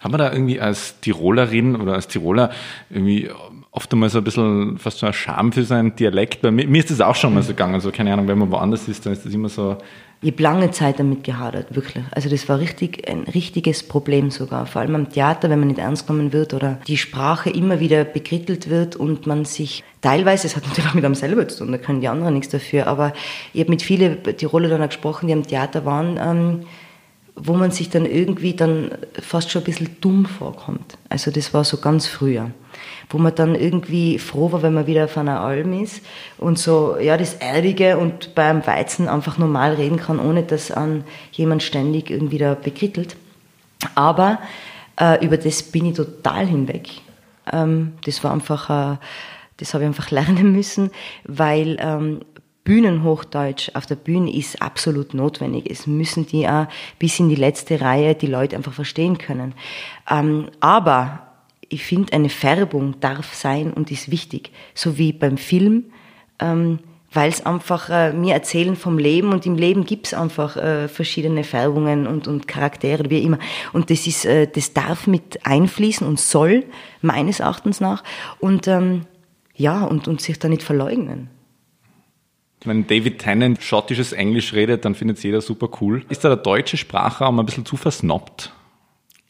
Haben 0.00 0.14
wir 0.14 0.18
da 0.18 0.32
irgendwie 0.32 0.60
als 0.60 1.00
Tirolerin 1.00 1.76
oder 1.76 1.94
als 1.94 2.08
Tiroler 2.08 2.50
irgendwie 2.88 3.30
oft 3.74 3.92
einmal 3.92 4.08
so 4.08 4.18
ein 4.18 4.24
bisschen 4.24 4.78
fast 4.78 4.98
so 4.98 5.06
ein 5.06 5.12
Scham 5.12 5.52
für 5.52 5.64
seinen 5.64 5.96
Dialekt. 5.96 6.42
Bei 6.42 6.52
mir, 6.52 6.66
mir 6.66 6.78
ist 6.78 6.92
das 6.92 7.00
auch 7.00 7.16
schon 7.16 7.34
mal 7.34 7.42
so 7.42 7.48
gegangen. 7.48 7.74
Also 7.74 7.90
keine 7.90 8.12
Ahnung, 8.12 8.28
wenn 8.28 8.38
man 8.38 8.50
woanders 8.52 8.86
ist, 8.86 9.04
dann 9.04 9.12
ist 9.12 9.26
das 9.26 9.34
immer 9.34 9.48
so. 9.48 9.76
Ich 10.22 10.30
habe 10.30 10.42
lange 10.44 10.70
Zeit 10.70 11.00
damit 11.00 11.24
gehadert, 11.24 11.74
wirklich. 11.74 12.04
Also 12.12 12.30
das 12.30 12.48
war 12.48 12.60
richtig, 12.60 13.08
ein 13.10 13.24
richtiges 13.24 13.82
Problem 13.82 14.30
sogar. 14.30 14.66
Vor 14.66 14.80
allem 14.80 14.94
am 14.94 15.10
Theater, 15.10 15.50
wenn 15.50 15.58
man 15.58 15.68
nicht 15.68 15.80
ernst 15.80 16.06
genommen 16.06 16.32
wird 16.32 16.54
oder 16.54 16.78
die 16.86 16.96
Sprache 16.96 17.50
immer 17.50 17.80
wieder 17.80 18.04
bekrittelt 18.04 18.70
wird 18.70 18.94
und 18.94 19.26
man 19.26 19.44
sich 19.44 19.82
teilweise, 20.02 20.46
es 20.46 20.54
hat 20.54 20.66
natürlich 20.66 20.88
auch 20.88 20.94
mit 20.94 21.04
einem 21.04 21.16
selber 21.16 21.46
zu 21.48 21.64
tun, 21.64 21.72
da 21.72 21.78
können 21.78 22.00
die 22.00 22.08
anderen 22.08 22.34
nichts 22.34 22.50
dafür, 22.50 22.86
aber 22.86 23.12
ich 23.52 23.60
habe 23.60 23.70
mit 23.70 23.82
vielen 23.82 24.22
Tiroler 24.22 24.68
dann 24.68 24.86
gesprochen, 24.86 25.26
die 25.26 25.32
am 25.32 25.46
Theater 25.46 25.84
waren, 25.84 26.18
ähm, 26.22 26.66
wo 27.34 27.54
man 27.54 27.72
sich 27.72 27.90
dann 27.90 28.06
irgendwie 28.06 28.54
dann 28.54 28.92
fast 29.20 29.50
schon 29.50 29.62
ein 29.62 29.64
bisschen 29.66 29.96
dumm 30.00 30.26
vorkommt. 30.26 30.96
Also 31.08 31.32
das 31.32 31.52
war 31.52 31.64
so 31.64 31.78
ganz 31.78 32.06
früher 32.06 32.52
wo 33.08 33.18
man 33.18 33.34
dann 33.34 33.54
irgendwie 33.54 34.18
froh 34.18 34.52
war, 34.52 34.62
wenn 34.62 34.74
man 34.74 34.86
wieder 34.86 35.04
auf 35.04 35.16
einer 35.16 35.40
Alm 35.40 35.80
ist 35.82 36.04
und 36.38 36.58
so, 36.58 36.96
ja, 36.98 37.16
das 37.16 37.34
Erdige 37.34 37.98
und 37.98 38.34
beim 38.34 38.66
Weizen 38.66 39.08
einfach 39.08 39.38
normal 39.38 39.74
reden 39.74 39.98
kann, 39.98 40.18
ohne 40.18 40.42
dass 40.42 40.70
an 40.70 41.04
jemand 41.32 41.62
ständig 41.62 42.10
irgendwie 42.10 42.38
da 42.38 42.54
bekrittelt. 42.54 43.16
Aber 43.94 44.38
äh, 45.00 45.24
über 45.24 45.36
das 45.36 45.62
bin 45.62 45.86
ich 45.86 45.96
total 45.96 46.46
hinweg. 46.46 46.88
Ähm, 47.52 47.94
das 48.04 48.24
war 48.24 48.32
einfach, 48.32 48.94
äh, 48.94 48.96
das 49.58 49.74
habe 49.74 49.84
ich 49.84 49.88
einfach 49.88 50.10
lernen 50.10 50.52
müssen, 50.52 50.90
weil 51.24 51.76
ähm, 51.80 52.20
Bühnenhochdeutsch 52.64 53.72
auf 53.74 53.84
der 53.84 53.96
Bühne 53.96 54.34
ist 54.34 54.62
absolut 54.62 55.12
notwendig. 55.12 55.70
Es 55.70 55.86
müssen 55.86 56.26
die 56.26 56.48
auch 56.48 56.66
bis 56.98 57.20
in 57.20 57.28
die 57.28 57.34
letzte 57.34 57.80
Reihe 57.80 58.14
die 58.14 58.26
Leute 58.26 58.56
einfach 58.56 58.72
verstehen 58.72 59.18
können. 59.18 59.54
Ähm, 60.10 60.48
aber 60.60 61.20
ich 61.68 61.84
finde, 61.84 62.12
eine 62.12 62.28
Färbung 62.28 63.00
darf 63.00 63.34
sein 63.34 63.72
und 63.72 63.90
ist 63.90 64.10
wichtig. 64.10 64.50
So 64.74 64.98
wie 64.98 65.12
beim 65.12 65.36
Film, 65.36 65.84
ähm, 66.40 66.78
weil 67.12 67.28
es 67.28 67.46
einfach 67.46 67.90
äh, 67.90 68.12
mir 68.12 68.34
erzählen 68.34 68.76
vom 68.76 68.98
Leben 68.98 69.32
und 69.32 69.46
im 69.46 69.56
Leben 69.56 69.84
gibt 69.84 70.08
es 70.08 70.14
einfach 70.14 70.56
äh, 70.56 70.88
verschiedene 70.88 71.44
Färbungen 71.44 72.06
und, 72.06 72.26
und 72.26 72.48
Charaktere, 72.48 73.08
wie 73.08 73.22
immer. 73.22 73.38
Und 73.72 73.90
das 73.90 74.06
ist, 74.06 74.24
äh, 74.24 74.48
das 74.48 74.72
darf 74.72 75.06
mit 75.06 75.46
einfließen 75.46 76.06
und 76.06 76.18
soll, 76.18 76.64
meines 77.02 77.40
Erachtens 77.40 77.80
nach. 77.80 78.02
Und 78.40 78.66
ähm, 78.66 79.02
ja, 79.54 79.84
und, 79.84 80.08
und 80.08 80.20
sich 80.20 80.38
da 80.38 80.48
nicht 80.48 80.62
verleugnen. 80.62 81.30
Wenn 82.64 82.86
David 82.86 83.18
Tennant 83.18 83.62
schottisches 83.62 84.12
Englisch 84.12 84.54
redet, 84.54 84.84
dann 84.84 84.94
findet 84.94 85.18
es 85.18 85.22
jeder 85.22 85.40
super 85.40 85.68
cool. 85.80 86.04
Ist 86.08 86.24
da 86.24 86.28
der 86.28 86.38
deutsche 86.38 86.76
Sprachraum 86.76 87.38
ein 87.38 87.46
bisschen 87.46 87.66
zu 87.66 87.76
versnobbt? 87.76 88.52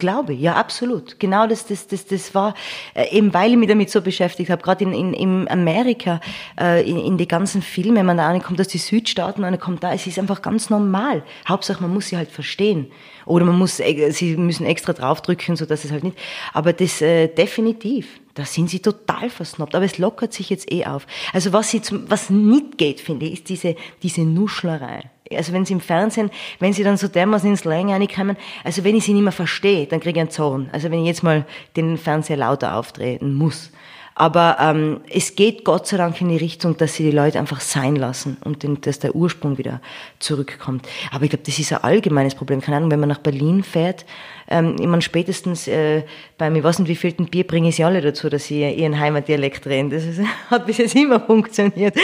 Glaube, 0.05 0.35
ja, 0.35 0.53
absolut. 0.53 1.19
Genau 1.19 1.47
das, 1.47 1.65
das, 1.67 1.87
das, 1.87 2.05
das 2.05 2.35
war, 2.35 2.53
äh, 2.93 3.09
eben 3.17 3.33
weil 3.33 3.53
ich 3.53 3.57
mich 3.57 3.71
damit 3.71 3.89
so 3.89 4.03
beschäftigt 4.03 4.51
habe, 4.51 4.63
gerade 4.63 4.85
in, 4.85 4.93
in, 4.93 5.15
in 5.15 5.49
Amerika, 5.49 6.21
äh, 6.61 6.87
in, 6.87 6.99
in 6.99 7.17
die 7.17 7.27
ganzen 7.27 7.63
Filme, 7.63 8.05
man 8.05 8.19
da 8.19 8.39
kommt 8.41 8.61
aus 8.61 8.69
die 8.69 8.77
Südstaaten, 8.77 9.45
eine 9.45 9.57
kommt 9.57 9.83
da, 9.83 9.95
es 9.95 10.07
ist 10.07 10.19
einfach 10.19 10.43
ganz 10.43 10.69
normal. 10.69 11.23
Hauptsache, 11.49 11.83
man 11.83 11.95
muss 11.95 12.09
sie 12.09 12.19
halt 12.19 12.31
verstehen. 12.31 12.89
Oder 13.25 13.47
man 13.47 13.57
muss, 13.57 13.81
äh, 13.81 14.11
sie 14.11 14.37
müssen 14.37 14.67
extra 14.67 14.93
draufdrücken, 14.93 15.57
so 15.57 15.65
dass 15.65 15.87
es 15.87 15.91
halt 15.91 16.05
nicht, 16.05 16.19
aber 16.53 16.75
das 16.75 17.01
äh, 17.01 17.29
definitiv. 17.29 18.21
Da 18.35 18.45
sind 18.45 18.69
sie 18.69 18.81
total 18.81 19.31
versnobbt, 19.31 19.75
aber 19.75 19.87
es 19.87 19.97
lockert 19.97 20.35
sich 20.35 20.51
jetzt 20.51 20.71
eh 20.71 20.85
auf. 20.85 21.07
Also 21.33 21.55
was, 21.55 21.71
sie 21.71 21.81
zum, 21.81 22.11
was 22.11 22.29
nicht 22.29 22.77
geht, 22.77 23.01
finde 23.01 23.25
ich, 23.25 23.33
ist 23.33 23.49
diese, 23.49 23.75
diese 24.03 24.21
Nuschlerei 24.21 25.14
also 25.33 25.53
wenn 25.53 25.65
sie 25.65 25.73
im 25.73 25.81
Fernsehen, 25.81 26.31
wenn 26.59 26.73
sie 26.73 26.85
dann 26.85 26.97
so 26.97 27.09
dermaßen 27.09 27.49
ins 27.49 27.61
Slang 27.61 27.91
reinkommen, 27.91 28.37
also 28.63 28.85
wenn 28.85 28.97
ich 28.97 29.05
sie 29.05 29.15
nicht 29.15 29.23
mehr 29.23 29.33
verstehe, 29.33 29.87
dann 29.87 30.01
kriege 30.01 30.19
ich 30.19 30.21
einen 30.21 30.31
Zorn. 30.31 30.69
Also 30.73 30.91
wenn 30.91 31.01
ich 31.01 31.07
jetzt 31.07 31.23
mal 31.23 31.47
den 31.77 31.97
Fernseher 31.97 32.37
lauter 32.37 32.77
aufdrehen 32.77 33.35
muss. 33.35 33.71
Aber 34.17 34.59
ähm, 34.61 35.01
es 35.11 35.35
geht 35.35 35.65
Gott 35.65 35.89
sei 35.89 35.97
Dank 35.97 36.21
in 36.21 36.29
die 36.29 36.37
Richtung, 36.37 36.77
dass 36.77 36.95
sie 36.95 37.03
die 37.03 37.11
Leute 37.11 37.39
einfach 37.41 37.61
sein 37.61 37.97
lassen 37.97 38.37
und 38.45 38.63
den, 38.63 38.81
dass 38.81 39.01
der 39.01 39.17
Ursprung 39.17 39.59
wieder 39.59 39.81
zurückkommt. 40.21 40.87
Aber 41.11 41.25
ich 41.25 41.31
glaube, 41.31 41.43
das 41.45 41.59
ist 41.59 41.73
ein 41.73 41.83
allgemeines 41.83 42.37
Problem. 42.37 42.61
Keine 42.61 42.77
Ahnung, 42.77 42.93
wenn 42.93 43.01
man 43.01 43.09
nach 43.09 43.19
Berlin 43.19 43.65
fährt, 43.65 44.07
ähm, 44.49 44.77
ich 44.79 44.87
meine, 44.87 45.03
spätestens 45.03 45.67
äh, 45.67 46.05
beim, 46.39 46.55
ich 46.55 46.63
weiß 46.63 46.79
nicht, 46.79 46.89
wie 46.89 46.93
wievielten 46.93 47.27
Bier 47.27 47.45
bringen 47.45 47.73
sie 47.73 47.83
alle 47.83 48.01
dazu, 48.01 48.29
dass 48.29 48.45
sie 48.45 48.63
ihren 48.63 49.01
Heimatdialekt 49.01 49.67
reden. 49.67 49.91
Das 49.91 50.05
ist, 50.05 50.21
hat 50.51 50.65
bis 50.65 50.79
jetzt 50.79 50.95
immer 50.95 51.19
funktioniert. 51.19 51.97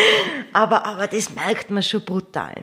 Aber, 0.53 0.85
aber 0.85 1.07
das 1.07 1.33
merkt 1.33 1.71
man 1.71 1.83
schon 1.83 2.05
brutal. 2.05 2.55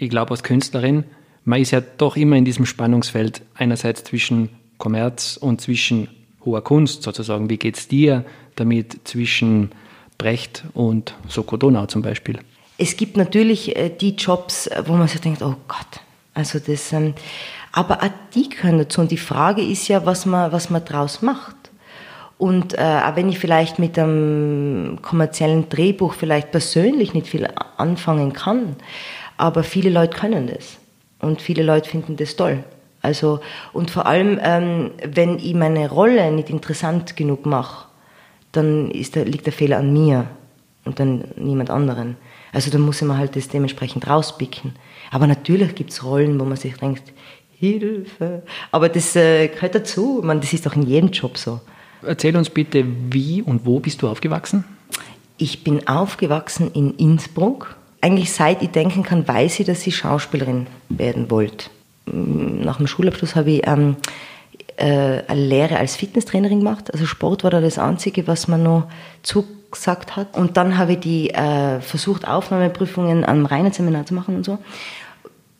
Ich 0.00 0.10
glaube, 0.10 0.30
als 0.30 0.44
Künstlerin, 0.44 1.02
man 1.44 1.60
ist 1.60 1.72
ja 1.72 1.80
doch 1.80 2.16
immer 2.16 2.36
in 2.36 2.44
diesem 2.44 2.66
Spannungsfeld 2.66 3.42
einerseits 3.56 4.04
zwischen 4.04 4.50
Kommerz 4.78 5.36
und 5.36 5.60
zwischen 5.60 6.06
hoher 6.44 6.62
Kunst 6.62 7.02
sozusagen. 7.02 7.50
Wie 7.50 7.56
geht 7.56 7.76
es 7.76 7.88
dir 7.88 8.24
damit 8.54 9.08
zwischen 9.08 9.72
Brecht 10.16 10.62
und 10.72 11.16
Soko 11.26 11.56
Donau 11.56 11.86
zum 11.86 12.02
Beispiel? 12.02 12.38
Es 12.78 12.96
gibt 12.96 13.16
natürlich 13.16 13.74
äh, 13.74 13.90
die 13.90 14.14
Jobs, 14.14 14.70
wo 14.86 14.92
man 14.92 15.08
sich 15.08 15.20
denkt, 15.20 15.42
oh 15.42 15.56
Gott, 15.66 16.00
also 16.32 16.60
das, 16.60 16.92
ähm, 16.92 17.14
aber 17.72 18.00
auch 18.04 18.10
die 18.36 18.48
können 18.48 18.78
dazu. 18.78 19.00
Und 19.00 19.10
die 19.10 19.16
Frage 19.16 19.62
ist 19.62 19.88
ja, 19.88 20.06
was 20.06 20.26
man, 20.26 20.52
was 20.52 20.70
man 20.70 20.84
draus 20.84 21.22
macht. 21.22 21.56
Und 22.38 22.78
äh, 22.78 23.00
auch 23.04 23.16
wenn 23.16 23.28
ich 23.28 23.40
vielleicht 23.40 23.80
mit 23.80 23.98
einem 23.98 25.00
kommerziellen 25.02 25.68
Drehbuch 25.68 26.14
vielleicht 26.14 26.52
persönlich 26.52 27.14
nicht 27.14 27.26
viel 27.26 27.48
anfangen 27.76 28.32
kann, 28.32 28.76
aber 29.38 29.62
viele 29.62 29.88
Leute 29.88 30.18
können 30.18 30.46
das. 30.46 30.76
Und 31.20 31.40
viele 31.40 31.62
Leute 31.62 31.88
finden 31.88 32.16
das 32.16 32.36
toll. 32.36 32.62
Also, 33.00 33.40
und 33.72 33.90
vor 33.90 34.06
allem, 34.06 34.38
ähm, 34.42 34.90
wenn 35.04 35.38
ich 35.38 35.54
meine 35.54 35.88
Rolle 35.88 36.30
nicht 36.30 36.50
interessant 36.50 37.16
genug 37.16 37.46
mache, 37.46 37.86
dann 38.52 38.90
ist 38.90 39.14
der, 39.14 39.24
liegt 39.24 39.46
der 39.46 39.52
Fehler 39.52 39.78
an 39.78 39.92
mir 39.92 40.26
und 40.84 41.00
dann 41.00 41.24
niemand 41.36 41.70
anderen. 41.70 42.16
Also 42.52 42.70
dann 42.70 42.80
muss 42.80 43.00
man 43.02 43.18
halt 43.18 43.36
das 43.36 43.48
dementsprechend 43.48 44.06
rauspicken. 44.08 44.74
Aber 45.10 45.26
natürlich 45.26 45.74
gibt 45.74 45.90
es 45.90 46.04
Rollen, 46.04 46.40
wo 46.40 46.44
man 46.44 46.56
sich 46.56 46.76
denkt, 46.76 47.12
Hilfe. 47.58 48.42
Aber 48.70 48.88
das 48.88 49.16
äh, 49.16 49.48
gehört 49.48 49.74
dazu. 49.74 50.20
Man, 50.22 50.40
das 50.40 50.52
ist 50.52 50.64
doch 50.64 50.74
in 50.74 50.82
jedem 50.82 51.10
Job 51.10 51.36
so. 51.36 51.60
Erzähl 52.02 52.36
uns 52.36 52.50
bitte, 52.50 52.84
wie 53.10 53.42
und 53.42 53.66
wo 53.66 53.80
bist 53.80 54.00
du 54.02 54.08
aufgewachsen? 54.08 54.64
Ich 55.36 55.64
bin 55.64 55.86
aufgewachsen 55.88 56.70
in 56.72 56.94
Innsbruck. 56.94 57.76
Eigentlich 58.00 58.32
seit 58.32 58.62
ich 58.62 58.70
denken 58.70 59.02
kann, 59.02 59.26
weiß 59.26 59.60
ich, 59.60 59.66
dass 59.66 59.86
ich 59.86 59.96
Schauspielerin 59.96 60.66
werden 60.88 61.30
wollte. 61.30 61.70
Nach 62.06 62.76
dem 62.76 62.86
Schulabschluss 62.86 63.34
habe 63.34 63.50
ich 63.50 63.66
ähm, 63.66 63.96
äh, 64.76 65.22
eine 65.26 65.40
Lehre 65.40 65.78
als 65.78 65.96
Fitnesstrainerin 65.96 66.60
gemacht. 66.60 66.92
Also 66.92 67.06
Sport 67.06 67.44
war 67.44 67.50
da 67.50 67.60
das 67.60 67.78
Einzige, 67.78 68.26
was 68.26 68.48
man 68.48 68.62
noch 68.62 68.88
zugesagt 69.22 70.16
hat. 70.16 70.36
Und 70.36 70.56
dann 70.56 70.78
habe 70.78 70.92
ich 70.92 71.00
die 71.00 71.30
äh, 71.30 71.80
versucht, 71.80 72.26
Aufnahmeprüfungen 72.26 73.24
am 73.24 73.46
reinen 73.46 73.72
Seminar 73.72 74.06
zu 74.06 74.14
machen 74.14 74.36
und 74.36 74.44
so 74.44 74.58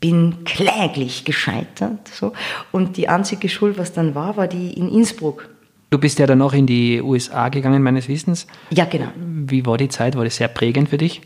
bin 0.00 0.44
kläglich 0.44 1.24
gescheitert. 1.24 2.08
So. 2.08 2.32
Und 2.72 2.96
die 2.96 3.08
einzige 3.08 3.48
Schule, 3.48 3.78
was 3.78 3.92
dann 3.92 4.14
war, 4.14 4.36
war 4.36 4.46
die 4.46 4.72
in 4.72 4.88
Innsbruck. 4.88 5.48
Du 5.90 5.98
bist 5.98 6.18
ja 6.18 6.26
dann 6.26 6.42
auch 6.42 6.52
in 6.52 6.66
die 6.66 7.00
USA 7.00 7.48
gegangen, 7.48 7.82
meines 7.82 8.08
Wissens. 8.08 8.46
Ja, 8.70 8.84
genau. 8.84 9.08
Wie 9.16 9.64
war 9.64 9.78
die 9.78 9.88
Zeit? 9.88 10.16
War 10.16 10.24
das 10.24 10.36
sehr 10.36 10.48
prägend 10.48 10.90
für 10.90 10.98
dich? 10.98 11.22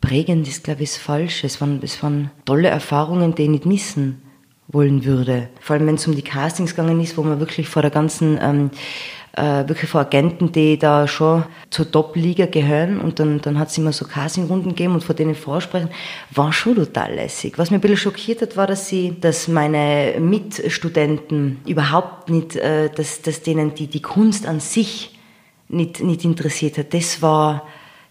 Prägend 0.00 0.46
ist, 0.46 0.64
glaube 0.64 0.82
ich, 0.82 0.90
das 0.90 0.98
Falsche. 0.98 1.46
Es 1.46 1.60
waren, 1.60 1.80
es 1.82 2.02
waren 2.02 2.30
tolle 2.44 2.68
Erfahrungen, 2.68 3.34
die 3.34 3.44
ich 3.44 3.48
nicht 3.48 3.66
missen 3.66 4.22
wollen 4.68 5.04
würde. 5.04 5.48
Vor 5.60 5.74
allem, 5.74 5.86
wenn 5.86 5.94
es 5.94 6.06
um 6.06 6.14
die 6.14 6.22
Castings 6.22 6.74
gegangen 6.74 7.00
ist, 7.00 7.16
wo 7.16 7.22
man 7.22 7.40
wirklich 7.40 7.68
vor 7.68 7.82
der 7.82 7.90
ganzen 7.90 8.38
ähm, 8.40 8.70
äh, 9.36 9.68
wirklich 9.68 9.90
von 9.90 10.00
Agenten, 10.00 10.50
die 10.50 10.78
da 10.78 11.06
schon 11.06 11.44
zur 11.70 11.90
Top-Liga 11.90 12.46
gehören 12.46 12.98
und 12.98 13.20
dann, 13.20 13.40
dann 13.40 13.58
hat 13.58 13.68
es 13.68 13.78
immer 13.78 13.92
so 13.92 14.06
Casting-Runden 14.06 14.70
gegeben 14.70 14.94
und 14.94 15.04
vor 15.04 15.14
denen 15.14 15.34
vorsprechen, 15.34 15.90
war 16.30 16.52
schon 16.52 16.74
total 16.74 17.14
lässig. 17.14 17.58
Was 17.58 17.70
mir 17.70 17.76
ein 17.76 17.82
bisschen 17.82 17.98
schockiert 17.98 18.40
hat, 18.40 18.56
war, 18.56 18.66
dass 18.66 18.88
sie, 18.88 19.14
dass 19.20 19.46
meine 19.46 20.14
Mitstudenten 20.18 21.58
überhaupt 21.66 22.30
nicht, 22.30 22.56
äh, 22.56 22.88
dass, 22.90 23.22
dass 23.22 23.42
denen 23.42 23.74
die, 23.74 23.86
die 23.86 24.02
Kunst 24.02 24.46
an 24.46 24.60
sich 24.60 25.18
nicht, 25.68 26.02
nicht 26.02 26.24
interessiert 26.24 26.78
hat. 26.78 26.94
Das 26.94 27.20
war, 27.20 27.66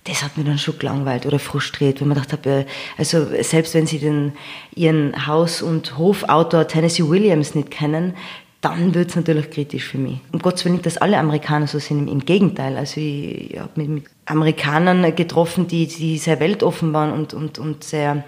das 0.06 0.24
hat 0.24 0.38
mir 0.38 0.44
dann 0.44 0.58
schon 0.58 0.78
gelangweilt 0.78 1.26
oder 1.26 1.40
frustriert, 1.40 2.00
wenn 2.00 2.08
man 2.08 2.18
dachte, 2.18 2.66
also 2.98 3.26
selbst 3.42 3.74
wenn 3.74 3.88
sie 3.88 4.00
den, 4.00 4.34
ihren 4.76 5.28
Haus- 5.28 5.62
und 5.62 5.98
Hofautor 5.98 6.68
Tennessee 6.68 7.10
Williams 7.10 7.56
nicht 7.56 7.72
kennen, 7.72 8.14
dann 8.62 8.94
wird 8.94 9.10
es 9.10 9.16
natürlich 9.16 9.50
kritisch 9.52 9.84
für 9.84 9.98
mich. 9.98 10.20
Um 10.32 10.40
Gottes 10.40 10.64
Willen 10.66 10.76
nicht, 10.76 10.86
dass 10.86 10.98
alle 10.98 11.18
Amerikaner 11.18 11.68
so 11.68 11.80
sind, 11.80 12.08
im 12.08 12.20
Gegenteil. 12.20 12.78
Also 12.78 13.00
ich 13.00 13.60
habe 13.60 13.72
mich 13.76 13.88
mit 13.88 14.06
Amerikanern 14.26 15.16
getroffen, 15.16 15.68
die, 15.68 15.88
die 15.88 16.18
sehr 16.18 16.40
weltoffen 16.40 16.94
waren 16.94 17.12
und, 17.12 17.34
und, 17.34 17.60
und 17.60 17.84
sehr 17.84 18.24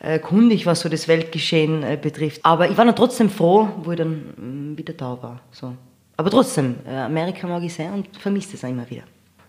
äh, 0.00 0.18
kundig, 0.18 0.66
was 0.66 0.80
so 0.80 0.88
das 0.88 1.08
Weltgeschehen 1.08 1.82
äh, 1.82 1.98
betrifft. 2.00 2.40
Aber 2.44 2.70
ich 2.70 2.76
war 2.76 2.84
dann 2.84 2.96
trotzdem 2.96 3.30
froh, 3.30 3.68
wo 3.82 3.92
ich 3.92 3.98
dann 3.98 4.74
äh, 4.74 4.78
wieder 4.78 4.94
da 4.94 5.18
war. 5.22 5.40
So. 5.52 5.74
Aber 6.16 6.30
trotzdem, 6.30 6.76
äh, 6.86 6.94
Amerika 6.96 7.46
mag 7.46 7.62
ich 7.62 7.74
sehr 7.74 7.92
und 7.92 8.08
vermisse 8.18 8.56
es 8.56 8.64
auch 8.64 8.68
immer 8.68 8.88
wieder. 8.88 9.02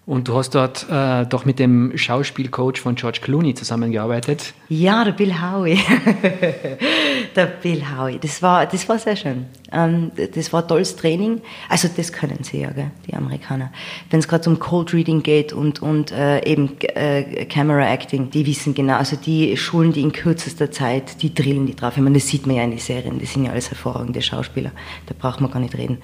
Und 0.08 0.28
du 0.28 0.36
hast 0.36 0.52
dort 0.52 0.86
äh, 0.88 1.26
doch 1.26 1.46
mit 1.46 1.58
dem 1.58 1.98
Schauspielcoach 1.98 2.80
von 2.80 2.94
George 2.94 3.20
Clooney 3.24 3.56
zusammengearbeitet. 3.56 4.54
Ja, 4.70 5.04
der 5.04 5.14
Bill 5.14 5.42
Howie. 5.42 5.80
der 7.36 7.46
Bill 7.48 7.82
Howie. 7.98 8.20
Das 8.20 8.40
war, 8.44 8.68
das 8.68 8.88
war 8.88 9.00
sehr 9.00 9.16
schön. 9.16 9.48
Ähm, 9.72 10.12
das 10.36 10.54
war 10.54 10.68
tolles 10.68 10.96
Training. 10.96 11.42
Also 11.70 11.90
das 11.96 12.14
können 12.14 12.44
sie 12.44 12.60
ja, 12.60 12.70
gell, 12.70 12.92
die 13.08 13.16
Amerikaner. 13.16 13.72
Wenn 14.12 14.20
es 14.20 14.28
gerade 14.28 14.48
um 14.48 14.60
Cold 14.60 14.94
Reading 14.94 15.24
geht 15.24 15.54
und, 15.54 15.82
und 15.82 16.12
äh, 16.12 16.46
eben 16.46 16.80
äh, 16.82 17.46
Camera 17.46 17.92
Acting, 17.92 18.30
die 18.30 18.46
wissen 18.46 18.76
genau, 18.76 18.98
also 18.98 19.16
die 19.16 19.58
schulen 19.58 19.92
die 19.92 20.02
in 20.02 20.12
kürzester 20.12 20.70
Zeit, 20.70 21.24
die 21.24 21.34
drillen 21.34 21.66
die 21.66 21.76
drauf. 21.76 21.98
Ich 21.98 22.04
meine, 22.04 22.20
das 22.20 22.28
sieht 22.28 22.46
man 22.46 22.58
ja 22.58 22.64
in 22.64 22.70
den 22.70 22.80
Serien, 22.80 23.18
die 23.18 23.26
sind 23.26 23.46
ja 23.46 23.52
alles 23.52 23.72
hervorragende 23.72 24.22
Schauspieler. 24.22 24.70
Da 25.08 25.16
braucht 25.18 25.42
man 25.42 25.50
gar 25.50 25.60
nicht 25.60 25.76
reden. 25.76 25.98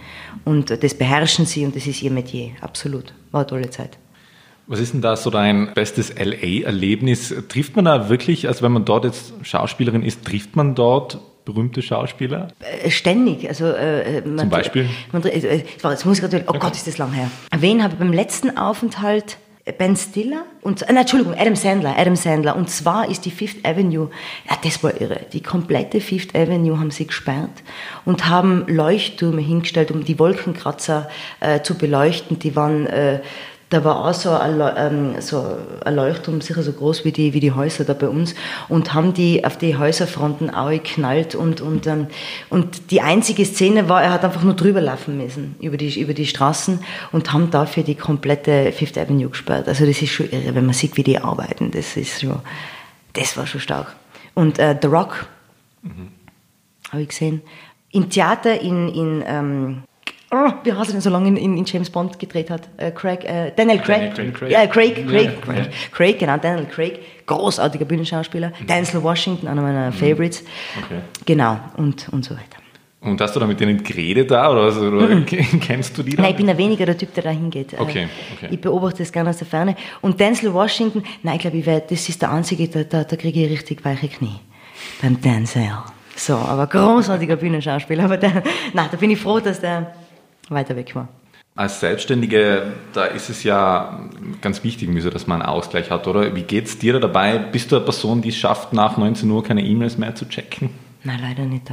Und 0.43 0.71
das 0.83 0.95
beherrschen 0.95 1.45
sie 1.45 1.65
und 1.65 1.75
das 1.75 1.85
ist 1.85 2.01
ihr 2.01 2.09
Metier, 2.09 2.53
absolut. 2.61 3.13
War 3.31 3.41
eine 3.41 3.47
tolle 3.47 3.69
Zeit. 3.69 3.97
Was 4.67 4.79
ist 4.79 4.93
denn 4.93 5.01
da 5.01 5.15
so 5.15 5.29
dein 5.29 5.73
bestes 5.73 6.13
LA-Erlebnis? 6.17 7.33
Trifft 7.49 7.75
man 7.75 7.85
da 7.85 8.09
wirklich, 8.09 8.47
also 8.47 8.61
wenn 8.61 8.71
man 8.71 8.85
dort 8.85 9.05
jetzt 9.05 9.33
Schauspielerin 9.41 10.03
ist, 10.03 10.23
trifft 10.23 10.55
man 10.55 10.75
dort 10.75 11.19
berühmte 11.45 11.81
Schauspieler? 11.81 12.49
Äh, 12.59 12.89
ständig. 12.89 13.47
Also, 13.47 13.65
äh, 13.65 14.19
äh 14.19 14.21
man, 14.21 14.39
Zum 14.39 14.49
Beispiel? 14.49 14.89
Man, 15.11 15.23
äh, 15.23 15.63
jetzt 15.83 16.05
muss 16.05 16.17
ich 16.17 16.21
gerade, 16.21 16.43
oh 16.45 16.51
okay. 16.51 16.59
Gott, 16.59 16.75
ist 16.75 16.87
das 16.87 16.97
lang 16.97 17.11
her. 17.11 17.29
Wen 17.57 17.83
habe 17.83 17.93
ich 17.93 17.99
beim 17.99 18.13
letzten 18.13 18.57
Aufenthalt 18.57 19.37
Ben 19.71 19.95
Stiller 19.95 20.45
und 20.61 20.81
äh, 20.83 20.93
Entschuldigung, 20.93 21.35
Adam 21.37 21.55
Sandler, 21.55 21.95
Adam 21.97 22.15
Sandler. 22.15 22.55
Und 22.55 22.69
zwar 22.69 23.09
ist 23.09 23.25
die 23.25 23.31
Fifth 23.31 23.65
Avenue, 23.65 24.09
ja, 24.49 24.57
das 24.63 24.83
war 24.83 24.99
irre. 24.99 25.21
Die 25.33 25.41
komplette 25.41 26.01
Fifth 26.01 26.35
Avenue 26.35 26.79
haben 26.79 26.91
sie 26.91 27.07
gesperrt 27.07 27.63
und 28.05 28.27
haben 28.27 28.65
Leuchttürme 28.67 29.41
hingestellt, 29.41 29.91
um 29.91 30.03
die 30.03 30.19
Wolkenkratzer 30.19 31.09
äh, 31.39 31.61
zu 31.61 31.75
beleuchten. 31.75 32.39
Die 32.39 32.55
waren 32.55 32.87
äh, 32.87 33.21
da 33.71 33.85
war 33.85 34.05
auch 34.05 34.13
so 34.13 34.31
ein, 34.31 34.61
ähm, 34.75 35.21
so 35.21 35.57
ein 35.85 35.95
Leuchtturm, 35.95 36.41
sicher 36.41 36.61
so 36.61 36.73
groß 36.73 37.05
wie 37.05 37.13
die, 37.13 37.33
wie 37.33 37.39
die 37.39 37.53
Häuser 37.53 37.85
da 37.85 37.93
bei 37.93 38.09
uns, 38.09 38.35
und 38.67 38.93
haben 38.93 39.13
die 39.13 39.45
auf 39.45 39.57
die 39.57 39.77
Häuserfronten 39.77 40.49
auch 40.49 40.69
geknallt 40.69 41.35
und, 41.35 41.61
und, 41.61 41.87
ähm, 41.87 42.07
und 42.49 42.91
die 42.91 42.99
einzige 42.99 43.45
Szene 43.45 43.87
war, 43.87 44.03
er 44.03 44.11
hat 44.11 44.25
einfach 44.25 44.43
nur 44.43 44.55
drüber 44.55 44.81
laufen 44.81 45.17
müssen, 45.17 45.55
über 45.61 45.77
die, 45.77 46.01
über 46.01 46.13
die 46.13 46.27
Straßen 46.27 46.83
und 47.13 47.31
haben 47.31 47.49
dafür 47.49 47.83
die 47.83 47.95
komplette 47.95 48.73
Fifth 48.73 48.97
Avenue 48.97 49.29
gesperrt. 49.29 49.69
Also 49.69 49.85
das 49.85 50.01
ist 50.01 50.11
schon 50.11 50.29
irre, 50.29 50.53
wenn 50.53 50.65
man 50.65 50.73
sieht, 50.73 50.97
wie 50.97 51.03
die 51.03 51.17
arbeiten, 51.17 51.71
das 51.71 51.95
ist 51.95 52.19
schon, 52.19 52.39
das 53.13 53.37
war 53.37 53.47
schon 53.47 53.61
stark. 53.61 53.95
Und 54.33 54.59
äh, 54.59 54.77
The 54.81 54.87
Rock, 54.89 55.27
mhm. 55.81 56.09
habe 56.91 57.03
ich 57.03 57.07
gesehen, 57.07 57.41
im 57.91 58.09
Theater 58.09 58.59
in, 58.59 58.89
in 58.89 59.23
ähm, 59.25 59.83
oh, 60.31 60.51
wie 60.63 60.73
heißt 60.73 60.89
er 60.89 60.93
denn 60.93 61.01
so 61.01 61.09
lange 61.09 61.27
in, 61.27 61.57
in, 61.57 61.65
James 61.65 61.89
Bond 61.89 62.17
gedreht 62.19 62.49
hat? 62.49 62.69
Äh, 62.77 62.91
Craig, 62.91 63.23
äh, 63.25 63.51
Daniel 63.55 63.79
Craig. 63.79 64.15
Daniel 64.15 64.33
Craig. 64.33 64.51
Ja, 64.51 64.67
Craig, 64.67 65.07
Craig, 65.07 65.25
ja, 65.25 65.31
Craig. 65.41 65.69
Craig, 65.91 66.19
genau, 66.19 66.37
Daniel 66.37 66.65
Craig. 66.65 66.99
Großartiger 67.25 67.85
Bühnenschauspieler. 67.85 68.51
Mhm. 68.59 68.67
Denzel 68.67 69.03
Washington, 69.03 69.47
einer 69.47 69.61
meiner 69.61 69.91
mhm. 69.91 69.93
Favorites. 69.93 70.43
Okay. 70.83 71.01
Genau, 71.25 71.59
und, 71.77 72.09
und 72.11 72.25
so 72.25 72.35
weiter. 72.35 72.57
Und 73.01 73.19
hast 73.19 73.35
du 73.35 73.39
da 73.39 73.47
mit 73.47 73.59
denen 73.59 73.83
geredet 73.83 74.29
da 74.29 74.51
oder, 74.51 74.61
also, 74.61 74.81
oder 74.81 75.07
mhm. 75.07 75.25
kennst 75.59 75.97
du 75.97 76.03
die 76.03 76.15
da? 76.15 76.21
Nein, 76.21 76.31
ich 76.31 76.37
bin 76.37 76.47
ja 76.47 76.57
weniger 76.57 76.85
der 76.85 76.97
Typ, 76.97 77.13
der 77.15 77.23
da 77.23 77.29
hingeht. 77.31 77.73
Okay, 77.77 78.07
okay. 78.35 78.47
Ich 78.51 78.61
beobachte 78.61 78.99
das 78.99 79.11
gerne 79.11 79.31
aus 79.31 79.37
der 79.37 79.47
Ferne. 79.47 79.75
Und 80.01 80.19
Denzel 80.19 80.53
Washington, 80.53 81.03
nein, 81.23 81.35
ich 81.35 81.41
glaube, 81.41 81.57
ich 81.57 81.65
das 81.65 82.07
ist 82.09 82.21
der 82.21 82.31
einzige, 82.31 82.67
da, 82.67 82.83
da, 82.83 83.03
da 83.03 83.15
kriege 83.15 83.43
ich 83.43 83.51
richtig 83.51 83.83
weiche 83.83 84.07
Knie. 84.07 84.39
Beim 85.01 85.19
Denzel. 85.19 85.69
So, 86.15 86.35
aber 86.35 86.67
großartiger 86.67 87.37
Bühnenschauspieler. 87.37 88.03
Aber 88.03 88.17
der, 88.17 88.43
nein, 88.73 88.87
da 88.91 88.97
bin 88.97 89.09
ich 89.09 89.19
froh, 89.19 89.39
dass 89.39 89.59
der 89.59 89.95
weiter 90.51 90.75
weg 90.75 90.95
war. 90.95 91.07
Als 91.55 91.81
Selbstständige, 91.81 92.71
da 92.93 93.05
ist 93.05 93.29
es 93.29 93.43
ja 93.43 93.99
ganz 94.41 94.63
wichtig, 94.63 94.89
dass 95.11 95.27
man 95.27 95.41
einen 95.41 95.49
Ausgleich 95.49 95.91
hat, 95.91 96.07
oder? 96.07 96.33
Wie 96.33 96.43
geht 96.43 96.65
es 96.65 96.79
dir 96.79 96.93
da 96.93 96.99
dabei? 96.99 97.37
Bist 97.39 97.71
du 97.71 97.75
eine 97.75 97.83
Person, 97.83 98.21
die 98.21 98.29
es 98.29 98.37
schafft, 98.37 98.71
nach 98.71 98.97
19 98.97 99.29
Uhr 99.29 99.43
keine 99.43 99.63
E-Mails 99.63 99.97
mehr 99.97 100.15
zu 100.15 100.27
checken? 100.29 100.69
Nein, 101.03 101.19
leider 101.21 101.43
nicht. 101.43 101.71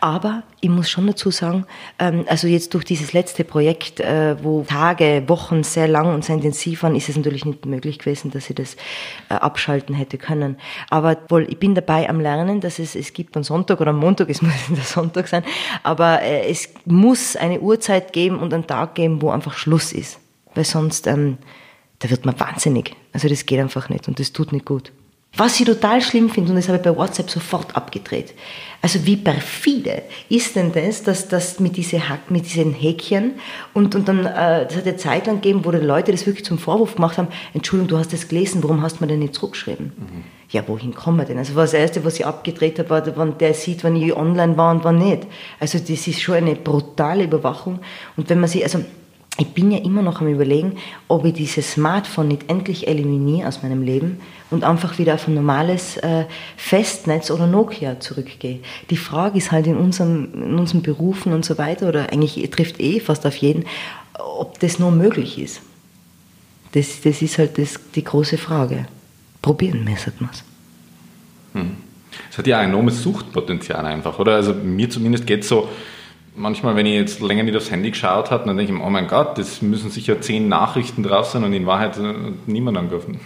Aber 0.00 0.44
ich 0.60 0.68
muss 0.68 0.88
schon 0.88 1.06
dazu 1.06 1.30
sagen, 1.30 1.66
ähm, 1.98 2.24
also 2.28 2.46
jetzt 2.46 2.74
durch 2.74 2.84
dieses 2.84 3.12
letzte 3.12 3.42
Projekt, 3.44 4.00
äh, 4.00 4.36
wo 4.42 4.62
Tage, 4.62 5.24
Wochen 5.26 5.64
sehr 5.64 5.88
lang 5.88 6.14
und 6.14 6.24
sehr 6.24 6.36
intensiv 6.36 6.82
waren, 6.82 6.94
ist 6.94 7.08
es 7.08 7.16
natürlich 7.16 7.44
nicht 7.44 7.66
möglich 7.66 7.98
gewesen, 7.98 8.30
dass 8.30 8.48
ich 8.48 8.56
das 8.56 8.76
äh, 9.28 9.34
abschalten 9.34 9.94
hätte 9.94 10.16
können. 10.18 10.56
Aber 10.90 11.16
wohl, 11.28 11.46
ich 11.48 11.58
bin 11.58 11.74
dabei 11.74 12.08
am 12.08 12.20
Lernen, 12.20 12.60
dass 12.60 12.78
es, 12.78 12.94
es 12.94 13.12
gibt 13.12 13.36
am 13.36 13.42
Sonntag 13.42 13.80
oder 13.80 13.90
am 13.90 13.98
Montag, 13.98 14.28
es 14.30 14.42
muss 14.42 14.52
der 14.68 14.84
Sonntag 14.84 15.26
sein, 15.28 15.42
aber 15.82 16.22
äh, 16.22 16.48
es 16.48 16.68
muss 16.84 17.34
eine 17.34 17.60
Uhrzeit 17.60 18.12
geben 18.12 18.38
und 18.38 18.54
einen 18.54 18.66
Tag 18.66 18.94
geben, 18.94 19.20
wo 19.20 19.30
einfach 19.30 19.54
Schluss 19.54 19.92
ist. 19.92 20.20
Weil 20.54 20.64
sonst, 20.64 21.06
ähm, 21.06 21.38
da 21.98 22.10
wird 22.10 22.24
man 22.24 22.38
wahnsinnig. 22.38 22.94
Also 23.12 23.28
das 23.28 23.46
geht 23.46 23.58
einfach 23.58 23.88
nicht 23.88 24.06
und 24.06 24.20
das 24.20 24.32
tut 24.32 24.52
nicht 24.52 24.64
gut. 24.64 24.92
Was 25.36 25.60
ich 25.60 25.66
total 25.66 26.00
schlimm 26.00 26.30
finde, 26.30 26.50
und 26.50 26.56
das 26.56 26.68
habe 26.68 26.78
ich 26.78 26.84
bei 26.84 26.96
WhatsApp 26.96 27.30
sofort 27.30 27.76
abgedreht. 27.76 28.34
Also 28.80 29.04
wie 29.06 29.16
perfide 29.16 30.02
ist 30.28 30.56
denn 30.56 30.72
das, 30.72 31.02
dass 31.02 31.28
das 31.28 31.60
mit, 31.60 31.76
diese, 31.76 32.00
mit 32.28 32.46
diesen 32.46 32.72
Häkchen 32.72 33.32
und, 33.74 33.94
und 33.94 34.08
dann, 34.08 34.24
äh, 34.24 34.66
das 34.66 34.76
hat 34.76 34.86
eine 34.86 34.96
Zeit 34.96 35.26
lang 35.26 35.36
gegeben, 35.36 35.64
wo 35.64 35.70
die 35.70 35.78
Leute 35.78 36.12
das 36.12 36.26
wirklich 36.26 36.44
zum 36.44 36.58
Vorwurf 36.58 36.94
gemacht 36.94 37.18
haben, 37.18 37.28
Entschuldigung, 37.54 37.88
du 37.88 37.98
hast 37.98 38.12
das 38.12 38.28
gelesen, 38.28 38.62
warum 38.62 38.82
hast 38.82 38.98
du 38.98 39.04
mir 39.04 39.08
denn 39.08 39.18
nicht 39.18 39.34
zurückgeschrieben? 39.34 39.92
Mhm. 39.96 40.24
Ja, 40.50 40.66
wohin 40.66 40.94
kommen 40.94 41.18
wir 41.18 41.24
denn? 41.24 41.38
Also 41.38 41.54
das 41.54 41.74
Erste, 41.74 42.04
was 42.04 42.18
ich 42.18 42.24
abgedreht 42.24 42.78
habe, 42.78 42.90
war, 42.90 43.16
wann 43.16 43.36
der 43.36 43.52
sieht, 43.52 43.84
wann 43.84 43.96
ich 43.96 44.16
online 44.16 44.56
war 44.56 44.74
und 44.74 44.82
wann 44.82 44.98
nicht. 44.98 45.26
Also 45.60 45.78
das 45.78 46.06
ist 46.06 46.20
schon 46.20 46.36
eine 46.36 46.54
brutale 46.54 47.24
Überwachung. 47.24 47.80
Und 48.16 48.30
wenn 48.30 48.40
man 48.40 48.48
sich, 48.48 48.62
also 48.62 48.82
ich 49.40 49.48
bin 49.54 49.70
ja 49.70 49.78
immer 49.78 50.02
noch 50.02 50.20
am 50.20 50.26
Überlegen, 50.26 50.76
ob 51.06 51.24
ich 51.24 51.32
dieses 51.32 51.72
Smartphone 51.72 52.26
nicht 52.26 52.50
endlich 52.50 52.88
eliminiere 52.88 53.46
aus 53.46 53.62
meinem 53.62 53.82
Leben 53.82 54.20
und 54.50 54.64
einfach 54.64 54.98
wieder 54.98 55.14
auf 55.14 55.28
ein 55.28 55.34
normales 55.34 55.96
äh, 55.98 56.24
Festnetz 56.56 57.30
oder 57.30 57.46
Nokia 57.46 58.00
zurückgehe. 58.00 58.58
Die 58.90 58.96
Frage 58.96 59.38
ist 59.38 59.52
halt 59.52 59.68
in, 59.68 59.76
unserem, 59.76 60.28
in 60.34 60.58
unseren 60.58 60.82
Berufen 60.82 61.32
und 61.32 61.44
so 61.44 61.56
weiter, 61.56 61.88
oder 61.88 62.12
eigentlich 62.12 62.50
trifft 62.50 62.80
eh 62.80 62.98
fast 62.98 63.24
auf 63.26 63.36
jeden, 63.36 63.64
ob 64.14 64.58
das 64.58 64.80
nur 64.80 64.90
möglich 64.90 65.38
ist. 65.38 65.60
Das, 66.72 67.00
das 67.00 67.22
ist 67.22 67.38
halt 67.38 67.58
das, 67.58 67.78
die 67.94 68.04
große 68.04 68.38
Frage. 68.38 68.86
Probieren 69.40 69.84
müssen 69.84 70.12
wir 70.18 70.30
es. 70.32 70.42
Hm. 71.54 71.76
Es 72.28 72.38
hat 72.38 72.46
ja 72.48 72.58
ein 72.58 72.70
enormes 72.70 73.02
Suchtpotenzial 73.04 73.86
einfach, 73.86 74.18
oder? 74.18 74.34
Also 74.34 74.52
mir 74.52 74.90
zumindest 74.90 75.28
geht 75.28 75.42
es 75.42 75.48
so, 75.48 75.68
manchmal, 76.38 76.76
wenn 76.76 76.86
ich 76.86 76.94
jetzt 76.94 77.20
länger 77.20 77.42
nicht 77.42 77.56
aufs 77.56 77.70
Handy 77.70 77.90
geschaut 77.90 78.30
habe, 78.30 78.46
dann 78.46 78.56
denke 78.56 78.72
ich 78.72 78.78
mir, 78.78 78.84
oh 78.84 78.90
mein 78.90 79.06
Gott, 79.06 79.36
das 79.36 79.60
müssen 79.60 79.90
sicher 79.90 80.20
zehn 80.20 80.48
Nachrichten 80.48 81.02
drauf 81.02 81.26
sein 81.26 81.44
und 81.44 81.52
in 81.52 81.66
Wahrheit 81.66 81.98
äh, 81.98 82.32
niemand 82.46 82.78
angerufen. 82.78 83.20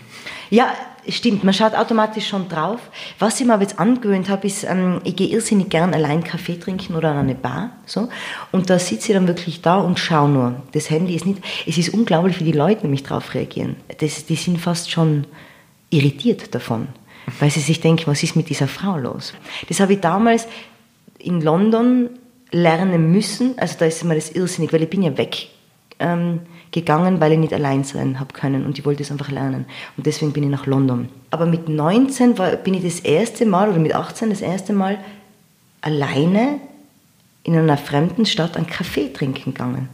Ja, 0.50 0.72
stimmt, 1.08 1.44
man 1.44 1.54
schaut 1.54 1.74
automatisch 1.74 2.28
schon 2.28 2.48
drauf. 2.48 2.80
Was 3.18 3.40
ich 3.40 3.46
mir 3.46 3.54
aber 3.54 3.62
jetzt 3.62 3.78
angewöhnt 3.78 4.28
habe, 4.28 4.46
ist, 4.46 4.64
ähm, 4.64 5.00
ich 5.04 5.16
gehe 5.16 5.28
irrsinnig 5.28 5.68
gern 5.70 5.94
allein 5.94 6.24
Kaffee 6.24 6.58
trinken 6.58 6.94
oder 6.94 7.10
an 7.10 7.18
eine 7.18 7.34
Bar. 7.34 7.70
So, 7.86 8.08
und 8.50 8.68
da 8.68 8.78
sitze 8.78 9.12
ich 9.12 9.14
dann 9.14 9.28
wirklich 9.28 9.62
da 9.62 9.76
und 9.76 9.98
schaue 9.98 10.28
nur. 10.28 10.62
Das 10.72 10.90
Handy 10.90 11.14
ist 11.14 11.26
nicht, 11.26 11.42
es 11.66 11.78
ist 11.78 11.94
unglaublich, 11.94 12.40
wie 12.40 12.44
die 12.44 12.52
Leute 12.52 12.82
nämlich 12.82 13.02
drauf 13.02 13.34
reagieren. 13.34 13.76
Das, 13.98 14.26
die 14.26 14.36
sind 14.36 14.58
fast 14.58 14.90
schon 14.90 15.26
irritiert 15.90 16.54
davon, 16.54 16.88
weil 17.40 17.50
sie 17.50 17.60
sich 17.60 17.80
denken, 17.80 18.06
was 18.06 18.22
ist 18.22 18.36
mit 18.36 18.48
dieser 18.48 18.68
Frau 18.68 18.96
los? 18.96 19.34
Das 19.68 19.80
habe 19.80 19.94
ich 19.94 20.00
damals 20.00 20.48
in 21.18 21.40
London 21.40 22.10
lernen 22.52 23.10
müssen. 23.10 23.58
Also 23.58 23.76
da 23.78 23.86
ist 23.86 24.04
mir 24.04 24.14
das 24.14 24.30
irrsinnig, 24.30 24.72
weil 24.72 24.82
ich 24.82 24.90
bin 24.90 25.02
ja 25.02 25.16
weggegangen, 25.16 26.40
ähm, 27.14 27.20
weil 27.20 27.32
ich 27.32 27.38
nicht 27.38 27.52
allein 27.54 27.82
sein 27.84 28.20
habe 28.20 28.32
können 28.32 28.64
und 28.64 28.78
ich 28.78 28.84
wollte 28.84 29.02
es 29.02 29.10
einfach 29.10 29.30
lernen. 29.30 29.66
Und 29.96 30.06
deswegen 30.06 30.32
bin 30.32 30.44
ich 30.44 30.50
nach 30.50 30.66
London. 30.66 31.08
Aber 31.30 31.46
mit 31.46 31.68
19 31.68 32.38
war, 32.38 32.52
bin 32.56 32.74
ich 32.74 32.84
das 32.84 33.00
erste 33.00 33.46
Mal 33.46 33.70
oder 33.70 33.78
mit 33.78 33.94
18 33.94 34.30
das 34.30 34.42
erste 34.42 34.72
Mal 34.72 34.98
alleine 35.80 36.60
in 37.42 37.56
einer 37.56 37.76
fremden 37.76 38.26
Stadt 38.26 38.56
einen 38.56 38.68
Kaffee 38.68 39.12
trinken 39.12 39.52
gegangen. 39.52 39.88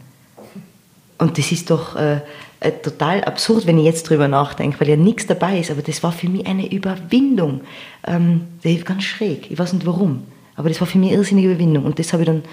Und 1.17 1.37
das 1.37 1.51
ist 1.51 1.69
doch 1.69 1.95
äh, 1.95 2.21
äh, 2.61 2.71
total 2.71 3.23
absurd, 3.23 3.67
wenn 3.67 3.77
ich 3.77 3.85
jetzt 3.85 4.09
drüber 4.09 4.27
nachdenke, 4.27 4.79
weil 4.79 4.89
ja 4.89 4.95
nichts 4.95 5.27
dabei 5.27 5.59
ist. 5.59 5.71
Aber 5.71 5.81
das 5.81 6.01
war 6.03 6.11
für 6.11 6.29
mich 6.29 6.45
eine 6.45 6.71
Überwindung. 6.71 7.61
Ähm, 8.05 8.47
das 8.63 8.73
ist 8.73 8.85
ganz 8.85 9.03
schräg. 9.03 9.51
Ich 9.51 9.59
weiß 9.59 9.73
nicht 9.73 9.85
warum. 9.85 10.23
Aber 10.59 10.67
das 10.67 10.81
war 10.81 10.87
für 10.87 10.97
mich 10.97 11.11
eine 11.11 11.19
irrsinnige 11.19 11.51
Überwindung. 11.51 11.85
Und 11.85 11.99
das 11.99 12.11
habe 12.11 12.23
ich 12.23 12.27
dann 12.27 12.43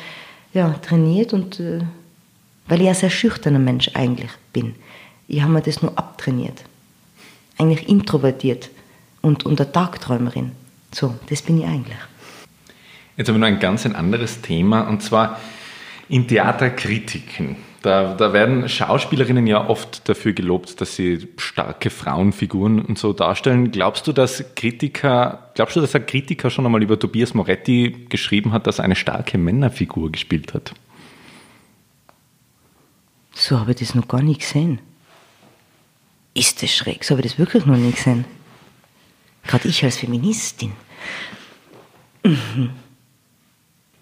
ja, 0.55 0.73
trainiert 0.75 1.33
und 1.33 1.59
äh, 1.59 1.81
weil 2.69 2.81
ich 2.81 2.87
ein 2.87 2.95
sehr 2.95 3.11
schüchterner 3.11 3.59
Mensch 3.59 3.91
eigentlich 3.95 4.31
bin. 4.53 4.77
Ich 5.27 5.43
habe 5.43 5.53
mir 5.53 5.61
das 5.61 5.83
nur 5.83 5.99
abtrainiert. 5.99 6.63
Eigentlich 7.59 7.89
introvertiert 7.89 8.71
und, 9.23 9.45
eine 9.45 9.73
Tagträumerin. 9.73 10.53
So, 10.93 11.17
das 11.29 11.43
bin 11.43 11.59
ich 11.59 11.67
eigentlich. 11.67 11.99
Jetzt 13.17 13.27
haben 13.27 13.35
wir 13.35 13.41
noch 13.41 13.49
ein 13.49 13.59
ganz 13.59 13.85
ein 13.85 13.97
anderes 13.97 14.41
Thema 14.41 14.83
und 14.83 15.03
zwar 15.03 15.41
in 16.09 16.29
Theaterkritiken. 16.29 17.57
Da, 17.87 18.15
da, 18.15 18.33
werden 18.33 18.69
Schauspielerinnen 18.69 19.47
ja 19.47 19.69
oft 19.69 20.09
dafür 20.09 20.33
gelobt, 20.33 20.81
dass 20.81 20.97
sie 20.97 21.29
starke 21.37 21.91
Frauenfiguren 21.91 22.85
und 22.85 22.99
so 22.99 23.13
darstellen. 23.13 23.71
Glaubst 23.71 24.09
du, 24.09 24.13
dass 24.13 24.45
Kritiker, 24.57 25.53
glaubst 25.55 25.77
du, 25.77 25.81
dass 25.81 25.95
ein 25.95 26.05
Kritiker 26.05 26.51
schon 26.51 26.67
einmal 26.67 26.83
über 26.83 26.99
Tobias 26.99 27.33
Moretti 27.33 28.07
geschrieben 28.09 28.51
hat, 28.51 28.67
dass 28.67 28.81
er 28.81 28.87
eine 28.87 28.97
starke 28.97 29.39
Männerfigur 29.39 30.11
gespielt 30.11 30.53
hat? 30.53 30.73
So 33.33 33.61
habe 33.61 33.71
ich 33.71 33.77
das 33.77 33.95
noch 33.95 34.09
gar 34.09 34.21
nicht 34.21 34.41
gesehen. 34.41 34.81
Ist 36.35 36.65
das 36.65 36.75
schräg? 36.75 37.05
So 37.05 37.13
habe 37.13 37.25
ich 37.25 37.31
das 37.31 37.39
wirklich 37.39 37.67
noch 37.67 37.77
nie 37.77 37.93
gesehen. 37.93 38.25
Gerade 39.45 39.69
ich 39.69 39.85
als 39.85 39.99
Feministin. 39.99 40.73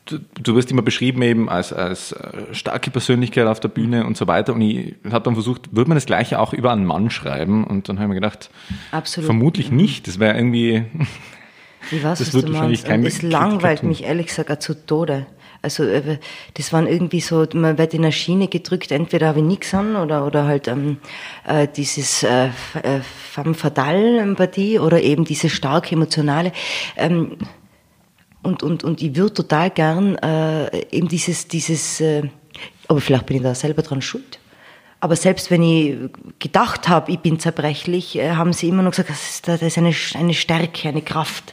Du, 0.06 0.18
du 0.18 0.54
wirst 0.54 0.70
immer 0.70 0.82
beschrieben 0.82 1.22
eben 1.22 1.48
als, 1.48 1.72
als 1.72 2.12
äh, 2.12 2.52
starke 2.52 2.90
Persönlichkeit 2.90 3.46
auf 3.46 3.60
der 3.60 3.68
Bühne 3.68 4.06
und 4.06 4.16
so 4.16 4.26
weiter. 4.26 4.52
Und 4.52 4.60
ich 4.60 4.94
habe 5.10 5.24
dann 5.24 5.34
versucht, 5.34 5.74
würde 5.74 5.88
man 5.88 5.96
das 5.96 6.06
Gleiche 6.06 6.38
auch 6.38 6.52
über 6.52 6.72
einen 6.72 6.84
Mann 6.84 7.08
schreiben? 7.10 7.64
Und 7.64 7.88
dann 7.88 7.96
habe 7.96 8.04
ich 8.04 8.08
mir 8.08 8.14
gedacht, 8.16 8.50
Absolut. 8.90 9.26
vermutlich 9.26 9.70
mhm. 9.70 9.76
nicht. 9.78 10.06
Das 10.06 10.18
wäre 10.18 10.36
irgendwie. 10.36 10.84
Ich 11.90 12.02
weiß, 12.02 12.18
das 12.18 12.32
wird 12.32 12.50
wahrscheinlich 12.50 12.82
kein 12.82 13.04
Es 13.04 13.20
langweilt 13.20 13.82
mich 13.82 14.04
ehrlich 14.04 14.28
gesagt 14.28 14.50
auch 14.50 14.58
zu 14.58 14.86
Tode. 14.86 15.26
Also 15.64 15.84
äh, 15.84 16.18
das 16.54 16.72
waren 16.72 16.86
irgendwie 16.86 17.20
so, 17.20 17.46
man 17.54 17.78
wird 17.78 17.94
in 17.94 18.02
eine 18.02 18.12
Schiene 18.12 18.48
gedrückt, 18.48 18.92
entweder 18.92 19.28
habe 19.28 19.40
ich 19.40 19.44
nichts 19.44 19.74
an 19.74 19.96
oder, 19.96 20.26
oder 20.26 20.44
halt 20.44 20.68
ähm, 20.68 20.98
äh, 21.46 21.66
dieses 21.74 22.22
äh, 22.22 22.46
äh 22.82 23.00
femme 23.30 23.54
fatale 23.54 24.20
Empathie 24.20 24.78
oder 24.78 25.02
eben 25.02 25.24
diese 25.24 25.48
stark 25.48 25.90
emotionale. 25.90 26.52
Ähm, 26.96 27.38
und, 28.44 28.62
und, 28.62 28.84
und 28.84 29.02
ich 29.02 29.16
würde 29.16 29.34
total 29.34 29.70
gern 29.70 30.16
äh, 30.16 30.86
eben 30.90 31.08
dieses, 31.08 31.48
dieses 31.48 32.00
äh, 32.00 32.22
aber 32.88 33.00
vielleicht 33.00 33.26
bin 33.26 33.36
ich 33.38 33.42
da 33.42 33.54
selber 33.54 33.82
dran 33.82 34.02
schuld. 34.02 34.38
Aber 35.00 35.16
selbst 35.16 35.50
wenn 35.50 35.62
ich 35.62 35.96
gedacht 36.38 36.88
habe, 36.88 37.12
ich 37.12 37.18
bin 37.18 37.38
zerbrechlich, 37.38 38.16
äh, 38.16 38.32
haben 38.32 38.52
sie 38.52 38.68
immer 38.68 38.82
noch 38.82 38.92
gesagt, 38.92 39.10
das 39.10 39.30
ist, 39.30 39.48
das 39.48 39.62
ist 39.62 39.78
eine, 39.78 39.92
eine 40.14 40.34
Stärke, 40.34 40.88
eine 40.88 41.02
Kraft. 41.02 41.52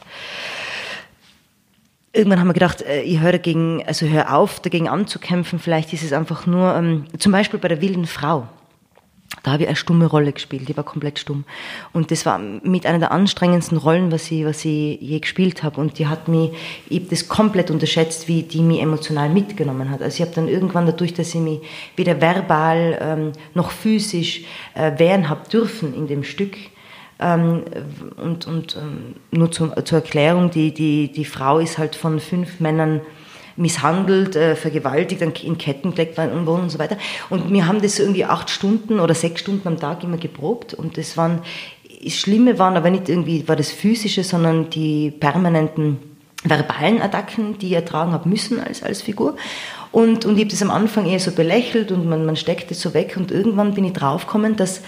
Irgendwann 2.14 2.40
haben 2.40 2.46
wir 2.46 2.54
gedacht, 2.54 2.82
äh, 2.82 3.02
ich 3.02 3.20
höre 3.20 3.32
dagegen, 3.32 3.82
also 3.86 4.06
hör 4.06 4.34
auf, 4.34 4.60
dagegen 4.60 4.88
anzukämpfen. 4.88 5.58
Vielleicht 5.58 5.92
ist 5.92 6.02
es 6.02 6.12
einfach 6.12 6.46
nur, 6.46 6.74
ähm, 6.74 7.04
zum 7.18 7.32
Beispiel 7.32 7.60
bei 7.60 7.68
der 7.68 7.82
wilden 7.82 8.06
Frau. 8.06 8.48
Da 9.42 9.52
habe 9.52 9.62
ich 9.62 9.68
eine 9.68 9.76
stumme 9.76 10.06
Rolle 10.06 10.32
gespielt, 10.32 10.68
die 10.68 10.76
war 10.76 10.84
komplett 10.84 11.18
stumm. 11.18 11.44
Und 11.92 12.10
das 12.10 12.26
war 12.26 12.38
mit 12.38 12.86
einer 12.86 12.98
der 12.98 13.12
anstrengendsten 13.12 13.76
Rollen, 13.78 14.12
was 14.12 14.30
ich, 14.30 14.44
was 14.44 14.64
ich 14.64 15.00
je 15.00 15.18
gespielt 15.18 15.62
habe. 15.62 15.80
Und 15.80 15.98
die 15.98 16.06
hat 16.06 16.28
mich, 16.28 16.50
ich 16.88 17.00
habe 17.00 17.10
das 17.10 17.28
komplett 17.28 17.70
unterschätzt, 17.70 18.28
wie 18.28 18.42
die 18.42 18.62
mich 18.62 18.80
emotional 18.80 19.28
mitgenommen 19.30 19.90
hat. 19.90 20.00
Also 20.00 20.16
ich 20.16 20.20
habe 20.22 20.34
dann 20.34 20.48
irgendwann 20.48 20.86
dadurch, 20.86 21.14
dass 21.14 21.34
ich 21.34 21.40
mich 21.40 21.60
weder 21.96 22.20
verbal 22.20 22.98
ähm, 23.00 23.32
noch 23.54 23.70
physisch 23.70 24.44
äh, 24.74 24.98
wehren 24.98 25.28
habe 25.28 25.48
dürfen 25.48 25.94
in 25.94 26.06
dem 26.06 26.22
Stück, 26.22 26.56
ähm, 27.22 27.62
und, 28.16 28.46
und 28.46 28.76
ähm, 28.76 29.14
nur 29.30 29.50
zum, 29.50 29.72
zur 29.84 29.98
Erklärung, 29.98 30.50
die, 30.50 30.74
die, 30.74 31.12
die 31.12 31.24
Frau 31.24 31.58
ist 31.58 31.78
halt 31.78 31.94
von 31.94 32.20
fünf 32.20 32.58
Männern 32.58 33.00
misshandelt, 33.56 34.36
äh, 34.36 34.56
vergewaltigt, 34.56 35.22
in 35.22 35.58
Ketten 35.58 35.94
gelegt 35.94 36.18
worden 36.18 36.46
und 36.46 36.70
so 36.70 36.78
weiter. 36.78 36.96
Und 37.30 37.52
wir 37.52 37.66
haben 37.66 37.82
das 37.82 37.98
irgendwie 37.98 38.24
acht 38.24 38.50
Stunden 38.50 39.00
oder 39.00 39.14
sechs 39.14 39.40
Stunden 39.40 39.66
am 39.68 39.78
Tag 39.78 40.04
immer 40.04 40.16
geprobt 40.16 40.74
und 40.74 40.96
das 40.96 41.16
waren, 41.16 41.40
das 42.02 42.14
Schlimme 42.14 42.58
waren 42.58 42.76
aber 42.76 42.90
nicht 42.90 43.08
irgendwie, 43.08 43.46
war 43.46 43.56
das 43.56 43.70
Physische, 43.70 44.24
sondern 44.24 44.70
die 44.70 45.10
permanenten 45.10 45.98
verbalen 46.44 47.00
Attacken, 47.00 47.58
die 47.58 47.68
ich 47.68 47.72
ertragen 47.74 48.12
habe 48.12 48.28
müssen 48.28 48.58
als, 48.60 48.82
als 48.82 49.02
Figur. 49.02 49.36
Und, 49.92 50.24
und 50.24 50.36
ich 50.36 50.44
habe 50.44 50.50
das 50.50 50.62
am 50.62 50.70
Anfang 50.70 51.06
eher 51.06 51.20
so 51.20 51.32
belächelt 51.32 51.92
und 51.92 52.08
man, 52.08 52.24
man 52.24 52.36
steckt 52.36 52.70
es 52.70 52.80
so 52.80 52.94
weg 52.94 53.14
und 53.16 53.30
irgendwann 53.30 53.74
bin 53.74 53.84
ich 53.84 53.92
draufgekommen, 53.92 54.56
dass 54.56 54.80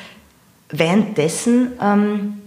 währenddessen, 0.70 1.72
ähm, 1.80 2.38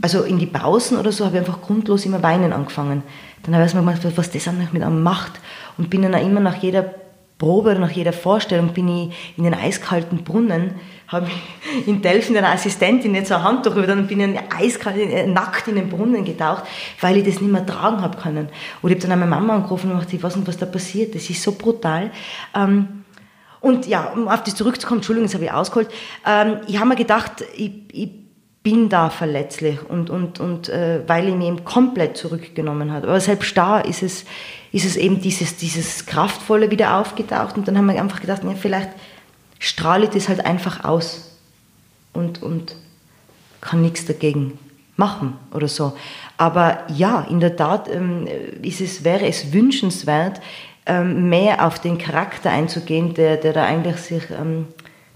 also 0.00 0.22
in 0.22 0.38
die 0.38 0.46
Pausen 0.46 0.96
oder 0.96 1.12
so, 1.12 1.26
habe 1.26 1.36
ich 1.36 1.40
einfach 1.40 1.60
grundlos 1.60 2.06
immer 2.06 2.22
weinen 2.22 2.52
angefangen. 2.52 3.02
Dann 3.42 3.54
habe 3.54 3.64
ich 3.64 3.74
erstmal 3.74 3.84
gemacht, 3.84 4.16
was 4.16 4.30
das 4.30 4.48
eigentlich 4.48 4.72
mit 4.72 4.82
einem 4.82 5.02
macht 5.02 5.32
und 5.76 5.90
bin 5.90 6.02
dann 6.02 6.14
auch 6.14 6.24
immer 6.24 6.40
nach 6.40 6.56
jeder 6.56 6.94
Probe 7.38 7.70
oder 7.70 7.78
nach 7.78 7.92
jeder 7.92 8.12
Vorstellung 8.12 8.72
bin 8.72 8.88
ich 8.88 9.34
in 9.36 9.44
den 9.44 9.54
eiskalten 9.54 10.24
Brunnen, 10.24 10.74
habe 11.06 11.28
in 11.86 12.02
Delfen 12.02 12.36
einer 12.36 12.50
Assistentin 12.50 13.14
jetzt 13.14 13.28
so 13.28 13.36
ein 13.36 13.44
Handtuch 13.44 13.76
über, 13.76 13.86
dann 13.86 14.08
bin 14.08 14.20
ich 14.20 14.40
eiskalt, 14.54 14.96
äh, 14.96 15.26
nackt 15.26 15.68
in 15.68 15.76
den 15.76 15.88
Brunnen 15.88 16.24
getaucht, 16.24 16.64
weil 17.00 17.16
ich 17.16 17.24
das 17.24 17.40
nicht 17.40 17.52
mehr 17.52 17.64
tragen 17.64 18.02
habe 18.02 18.18
können. 18.18 18.48
Oder 18.82 18.96
ich 18.96 19.00
habe 19.00 19.08
dann 19.08 19.20
meine 19.20 19.30
Mama 19.30 19.54
angerufen 19.54 19.90
und 19.90 19.98
gesagt, 19.98 20.14
ich 20.14 20.22
weiß 20.22 20.36
nicht, 20.36 20.48
was 20.48 20.58
da 20.58 20.66
passiert, 20.66 21.14
das 21.14 21.30
ist 21.30 21.40
so 21.40 21.52
brutal. 21.52 22.10
Ähm, 22.54 23.04
und 23.60 23.86
ja, 23.86 24.12
um 24.14 24.28
auf 24.28 24.42
das 24.42 24.56
zurückzukommen, 24.56 24.98
Entschuldigung, 24.98 25.26
das 25.26 25.34
habe 25.34 25.44
ich 25.44 25.52
ausgeholt, 25.52 25.88
ähm, 26.26 26.58
ich 26.66 26.76
habe 26.76 26.88
mir 26.88 26.96
gedacht, 26.96 27.44
ich, 27.56 27.72
ich 27.92 28.10
bin 28.68 28.90
da 28.90 29.08
verletzlich 29.08 29.78
und, 29.88 30.10
und, 30.10 30.40
und 30.40 30.68
äh, 30.68 31.00
weil 31.06 31.26
ich 31.26 31.34
mich 31.34 31.48
eben 31.48 31.64
komplett 31.64 32.18
zurückgenommen 32.18 32.92
habe. 32.92 33.08
Aber 33.08 33.18
selbst 33.18 33.56
da 33.56 33.80
ist 33.80 34.02
es, 34.02 34.26
ist 34.72 34.84
es 34.84 34.96
eben 34.96 35.22
dieses, 35.22 35.56
dieses 35.56 36.04
Kraftvolle 36.04 36.70
wieder 36.70 36.98
aufgetaucht 36.98 37.56
und 37.56 37.66
dann 37.66 37.78
haben 37.78 37.86
wir 37.86 37.98
einfach 37.98 38.20
gedacht, 38.20 38.44
ja, 38.44 38.50
vielleicht 38.50 38.90
strahle 39.58 40.04
ich 40.04 40.10
das 40.10 40.28
halt 40.28 40.44
einfach 40.44 40.84
aus 40.84 41.34
und, 42.12 42.42
und 42.42 42.76
kann 43.62 43.80
nichts 43.80 44.04
dagegen 44.04 44.58
machen 44.96 45.38
oder 45.54 45.68
so. 45.68 45.96
Aber 46.36 46.84
ja, 46.94 47.22
in 47.22 47.40
der 47.40 47.56
Tat 47.56 47.88
ähm, 47.90 48.28
ist 48.60 48.82
es, 48.82 49.02
wäre 49.02 49.26
es 49.26 49.50
wünschenswert, 49.54 50.42
ähm, 50.84 51.30
mehr 51.30 51.64
auf 51.64 51.78
den 51.78 51.96
Charakter 51.96 52.50
einzugehen, 52.50 53.14
der, 53.14 53.38
der 53.38 53.54
da 53.54 53.64
eigentlich 53.64 53.96
sich, 53.96 54.24
ähm, 54.30 54.66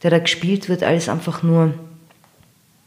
der 0.03 0.11
da 0.11 0.21
gespielt 0.21 0.71
wird, 0.71 0.83
als 0.83 1.11
einfach 1.11 1.43
nur, 1.43 1.75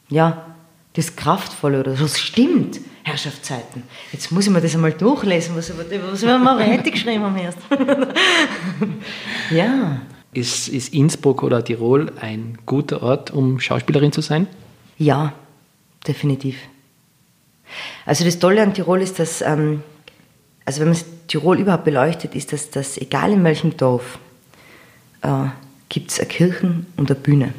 ja, 0.10 0.55
das 0.96 1.16
Kraftvolle 1.16 1.80
oder 1.80 1.96
so. 1.96 2.04
Das 2.04 2.20
stimmt, 2.20 2.80
Herrschaftszeiten. 3.04 3.84
Jetzt 4.12 4.32
muss 4.32 4.46
ich 4.46 4.52
mir 4.52 4.62
das 4.62 4.74
einmal 4.74 4.94
durchlesen, 4.94 5.56
was, 5.56 5.72
was 5.78 6.22
wir 6.22 6.38
mal 6.38 6.62
hätte 6.64 6.92
geschrieben 6.92 7.24
haben 7.24 7.38
erst. 7.38 7.60
ja. 9.52 10.02
Ist, 10.34 10.68
ist 10.68 10.94
Innsbruck 10.94 11.44
oder 11.44 11.64
Tirol 11.64 12.12
ein 12.20 12.58
guter 12.66 13.02
Ort, 13.04 13.32
um 13.32 13.60
Schauspielerin 13.60 14.12
zu 14.12 14.22
sein? 14.22 14.48
Ja, 14.98 15.34
definitiv. 16.08 16.58
Also 18.06 18.26
das 18.26 18.40
Tolle 18.40 18.62
an 18.62 18.74
Tirol 18.74 19.02
ist, 19.02 19.20
dass, 19.20 19.42
ähm, 19.42 19.82
also 20.66 20.82
wenn 20.82 20.90
man 20.90 20.98
Tirol 21.28 21.60
überhaupt 21.60 21.86
beleuchtet, 21.86 22.36
ist, 22.36 22.54
dass, 22.54 22.70
dass 22.70 22.98
egal 22.98 23.32
in 23.32 23.44
welchem 23.44 23.78
Dorf, 23.78 24.20
äh, 25.22 25.48
gibt 25.90 26.12
es 26.12 26.20
eine 26.20 26.28
Kirche 26.28 26.86
und 26.98 27.12
eine 27.12 27.20
Bühne. 27.20 27.54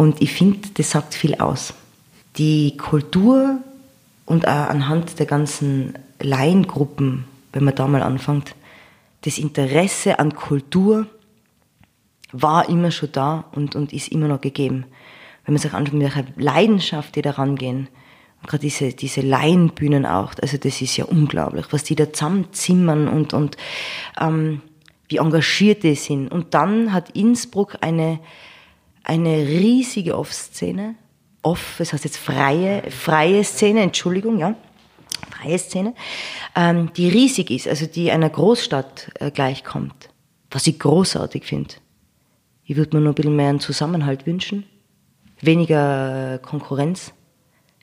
Und 0.00 0.22
ich 0.22 0.32
finde, 0.32 0.66
das 0.78 0.92
sagt 0.92 1.12
viel 1.12 1.34
aus. 1.34 1.74
Die 2.38 2.74
Kultur 2.78 3.58
und 4.24 4.48
auch 4.48 4.70
anhand 4.70 5.18
der 5.18 5.26
ganzen 5.26 5.92
Laiengruppen, 6.18 7.26
wenn 7.52 7.64
man 7.64 7.74
da 7.74 7.86
mal 7.86 8.00
anfängt, 8.02 8.54
das 9.26 9.36
Interesse 9.36 10.18
an 10.18 10.34
Kultur 10.34 11.06
war 12.32 12.66
immer 12.70 12.90
schon 12.92 13.12
da 13.12 13.44
und, 13.52 13.76
und 13.76 13.92
ist 13.92 14.08
immer 14.08 14.26
noch 14.26 14.40
gegeben. 14.40 14.86
Wenn 15.44 15.52
man 15.52 15.60
sich 15.60 15.74
anschaut, 15.74 15.92
mit 15.92 16.04
welcher 16.04 16.24
Leidenschaft 16.36 17.14
die 17.14 17.20
da 17.20 17.32
rangehen, 17.32 17.88
gerade 18.46 18.62
diese, 18.62 18.94
diese 18.94 19.20
Laienbühnen 19.20 20.06
auch, 20.06 20.32
also 20.40 20.56
das 20.56 20.80
ist 20.80 20.96
ja 20.96 21.04
unglaublich, 21.04 21.66
was 21.72 21.84
die 21.84 21.94
da 21.94 22.10
zusammenzimmern 22.10 23.06
und, 23.06 23.34
und 23.34 23.58
ähm, 24.18 24.62
wie 25.08 25.18
engagiert 25.18 25.82
die 25.82 25.94
sind. 25.94 26.28
Und 26.28 26.54
dann 26.54 26.94
hat 26.94 27.10
Innsbruck 27.10 27.76
eine, 27.82 28.18
eine 29.04 29.36
riesige 29.36 30.16
Off-Szene, 30.16 30.94
Off, 31.42 31.76
das 31.78 31.92
heißt 31.92 32.04
jetzt 32.04 32.18
freie, 32.18 32.90
freie 32.90 33.42
Szene, 33.44 33.80
Entschuldigung, 33.80 34.38
ja, 34.38 34.54
freie 35.30 35.58
Szene, 35.58 35.94
ähm, 36.54 36.92
die 36.94 37.08
riesig 37.08 37.50
ist, 37.50 37.66
also 37.66 37.86
die 37.86 38.10
einer 38.10 38.28
Großstadt 38.28 39.10
äh, 39.14 39.30
gleichkommt, 39.30 40.10
was 40.50 40.66
ich 40.66 40.78
großartig 40.78 41.44
finde. 41.44 41.74
Ich 42.64 42.76
würde 42.76 42.96
mir 42.96 43.02
noch 43.02 43.12
ein 43.12 43.14
bisschen 43.14 43.36
mehr 43.36 43.48
einen 43.48 43.60
Zusammenhalt 43.60 44.26
wünschen, 44.26 44.64
weniger 45.40 46.38
Konkurrenz, 46.38 47.12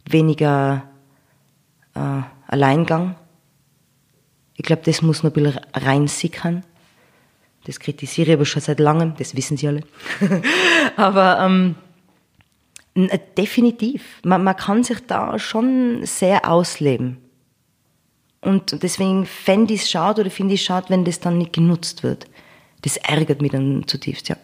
weniger 0.06 0.84
äh, 1.96 2.22
Alleingang. 2.48 3.16
Ich 4.56 4.64
glaube, 4.64 4.84
das 4.86 5.02
muss 5.02 5.24
noch 5.24 5.32
ein 5.32 5.44
bisschen 5.44 5.60
reinsickern. 5.74 6.64
Das 7.68 7.82
kritisiere 7.82 8.30
ich 8.30 8.34
aber 8.34 8.46
schon 8.46 8.62
seit 8.62 8.80
langem, 8.80 9.14
das 9.18 9.36
wissen 9.36 9.58
Sie 9.58 9.68
alle. 9.68 9.82
aber 10.96 11.40
ähm, 11.42 11.76
äh, 12.96 13.20
definitiv, 13.38 14.22
man, 14.24 14.44
man 14.44 14.56
kann 14.56 14.84
sich 14.84 15.06
da 15.06 15.38
schon 15.38 16.06
sehr 16.06 16.50
ausleben. 16.50 17.18
Und 18.40 18.82
deswegen 18.82 19.26
fände 19.26 19.74
ich 19.74 19.82
es 19.82 19.92
schade 19.92 20.22
oder 20.22 20.32
finde 20.32 20.54
ich 20.54 20.62
es 20.62 20.66
schade, 20.66 20.90
wenn 20.90 21.04
das 21.04 21.20
dann 21.20 21.38
nicht 21.38 21.52
genutzt 21.52 22.04
wird. 22.04 22.28
Das 22.84 22.96
ärgert 22.96 23.42
mich 23.42 23.52
dann 23.52 23.84
zutiefst, 23.86 24.30
ja. 24.30 24.38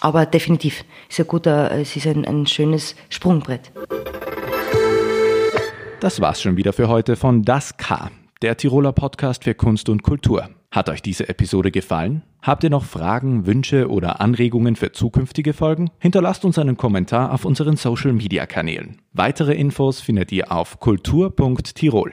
Aber 0.00 0.24
definitiv, 0.24 0.84
ist 1.10 1.20
ein 1.20 1.26
guter, 1.26 1.70
es 1.72 1.94
ist 1.96 2.06
ein, 2.06 2.24
ein 2.24 2.46
schönes 2.46 2.96
Sprungbrett. 3.10 3.72
Das 6.00 6.20
war's 6.20 6.40
schon 6.40 6.56
wieder 6.56 6.72
für 6.72 6.88
heute 6.88 7.16
von 7.16 7.42
Das 7.42 7.76
K, 7.76 8.10
der 8.40 8.56
Tiroler 8.56 8.92
Podcast 8.92 9.44
für 9.44 9.54
Kunst 9.54 9.90
und 9.90 10.02
Kultur. 10.02 10.48
Hat 10.70 10.90
euch 10.90 11.00
diese 11.00 11.28
Episode 11.28 11.70
gefallen? 11.70 12.22
Habt 12.42 12.62
ihr 12.62 12.70
noch 12.70 12.84
Fragen, 12.84 13.46
Wünsche 13.46 13.88
oder 13.88 14.20
Anregungen 14.20 14.76
für 14.76 14.92
zukünftige 14.92 15.54
Folgen? 15.54 15.90
Hinterlasst 15.98 16.44
uns 16.44 16.58
einen 16.58 16.76
Kommentar 16.76 17.32
auf 17.32 17.46
unseren 17.46 17.76
Social 17.76 18.12
Media 18.12 18.44
Kanälen. 18.46 19.00
Weitere 19.14 19.54
Infos 19.54 20.00
findet 20.00 20.30
ihr 20.30 20.52
auf 20.52 20.78
kultur.tirol. 20.78 22.12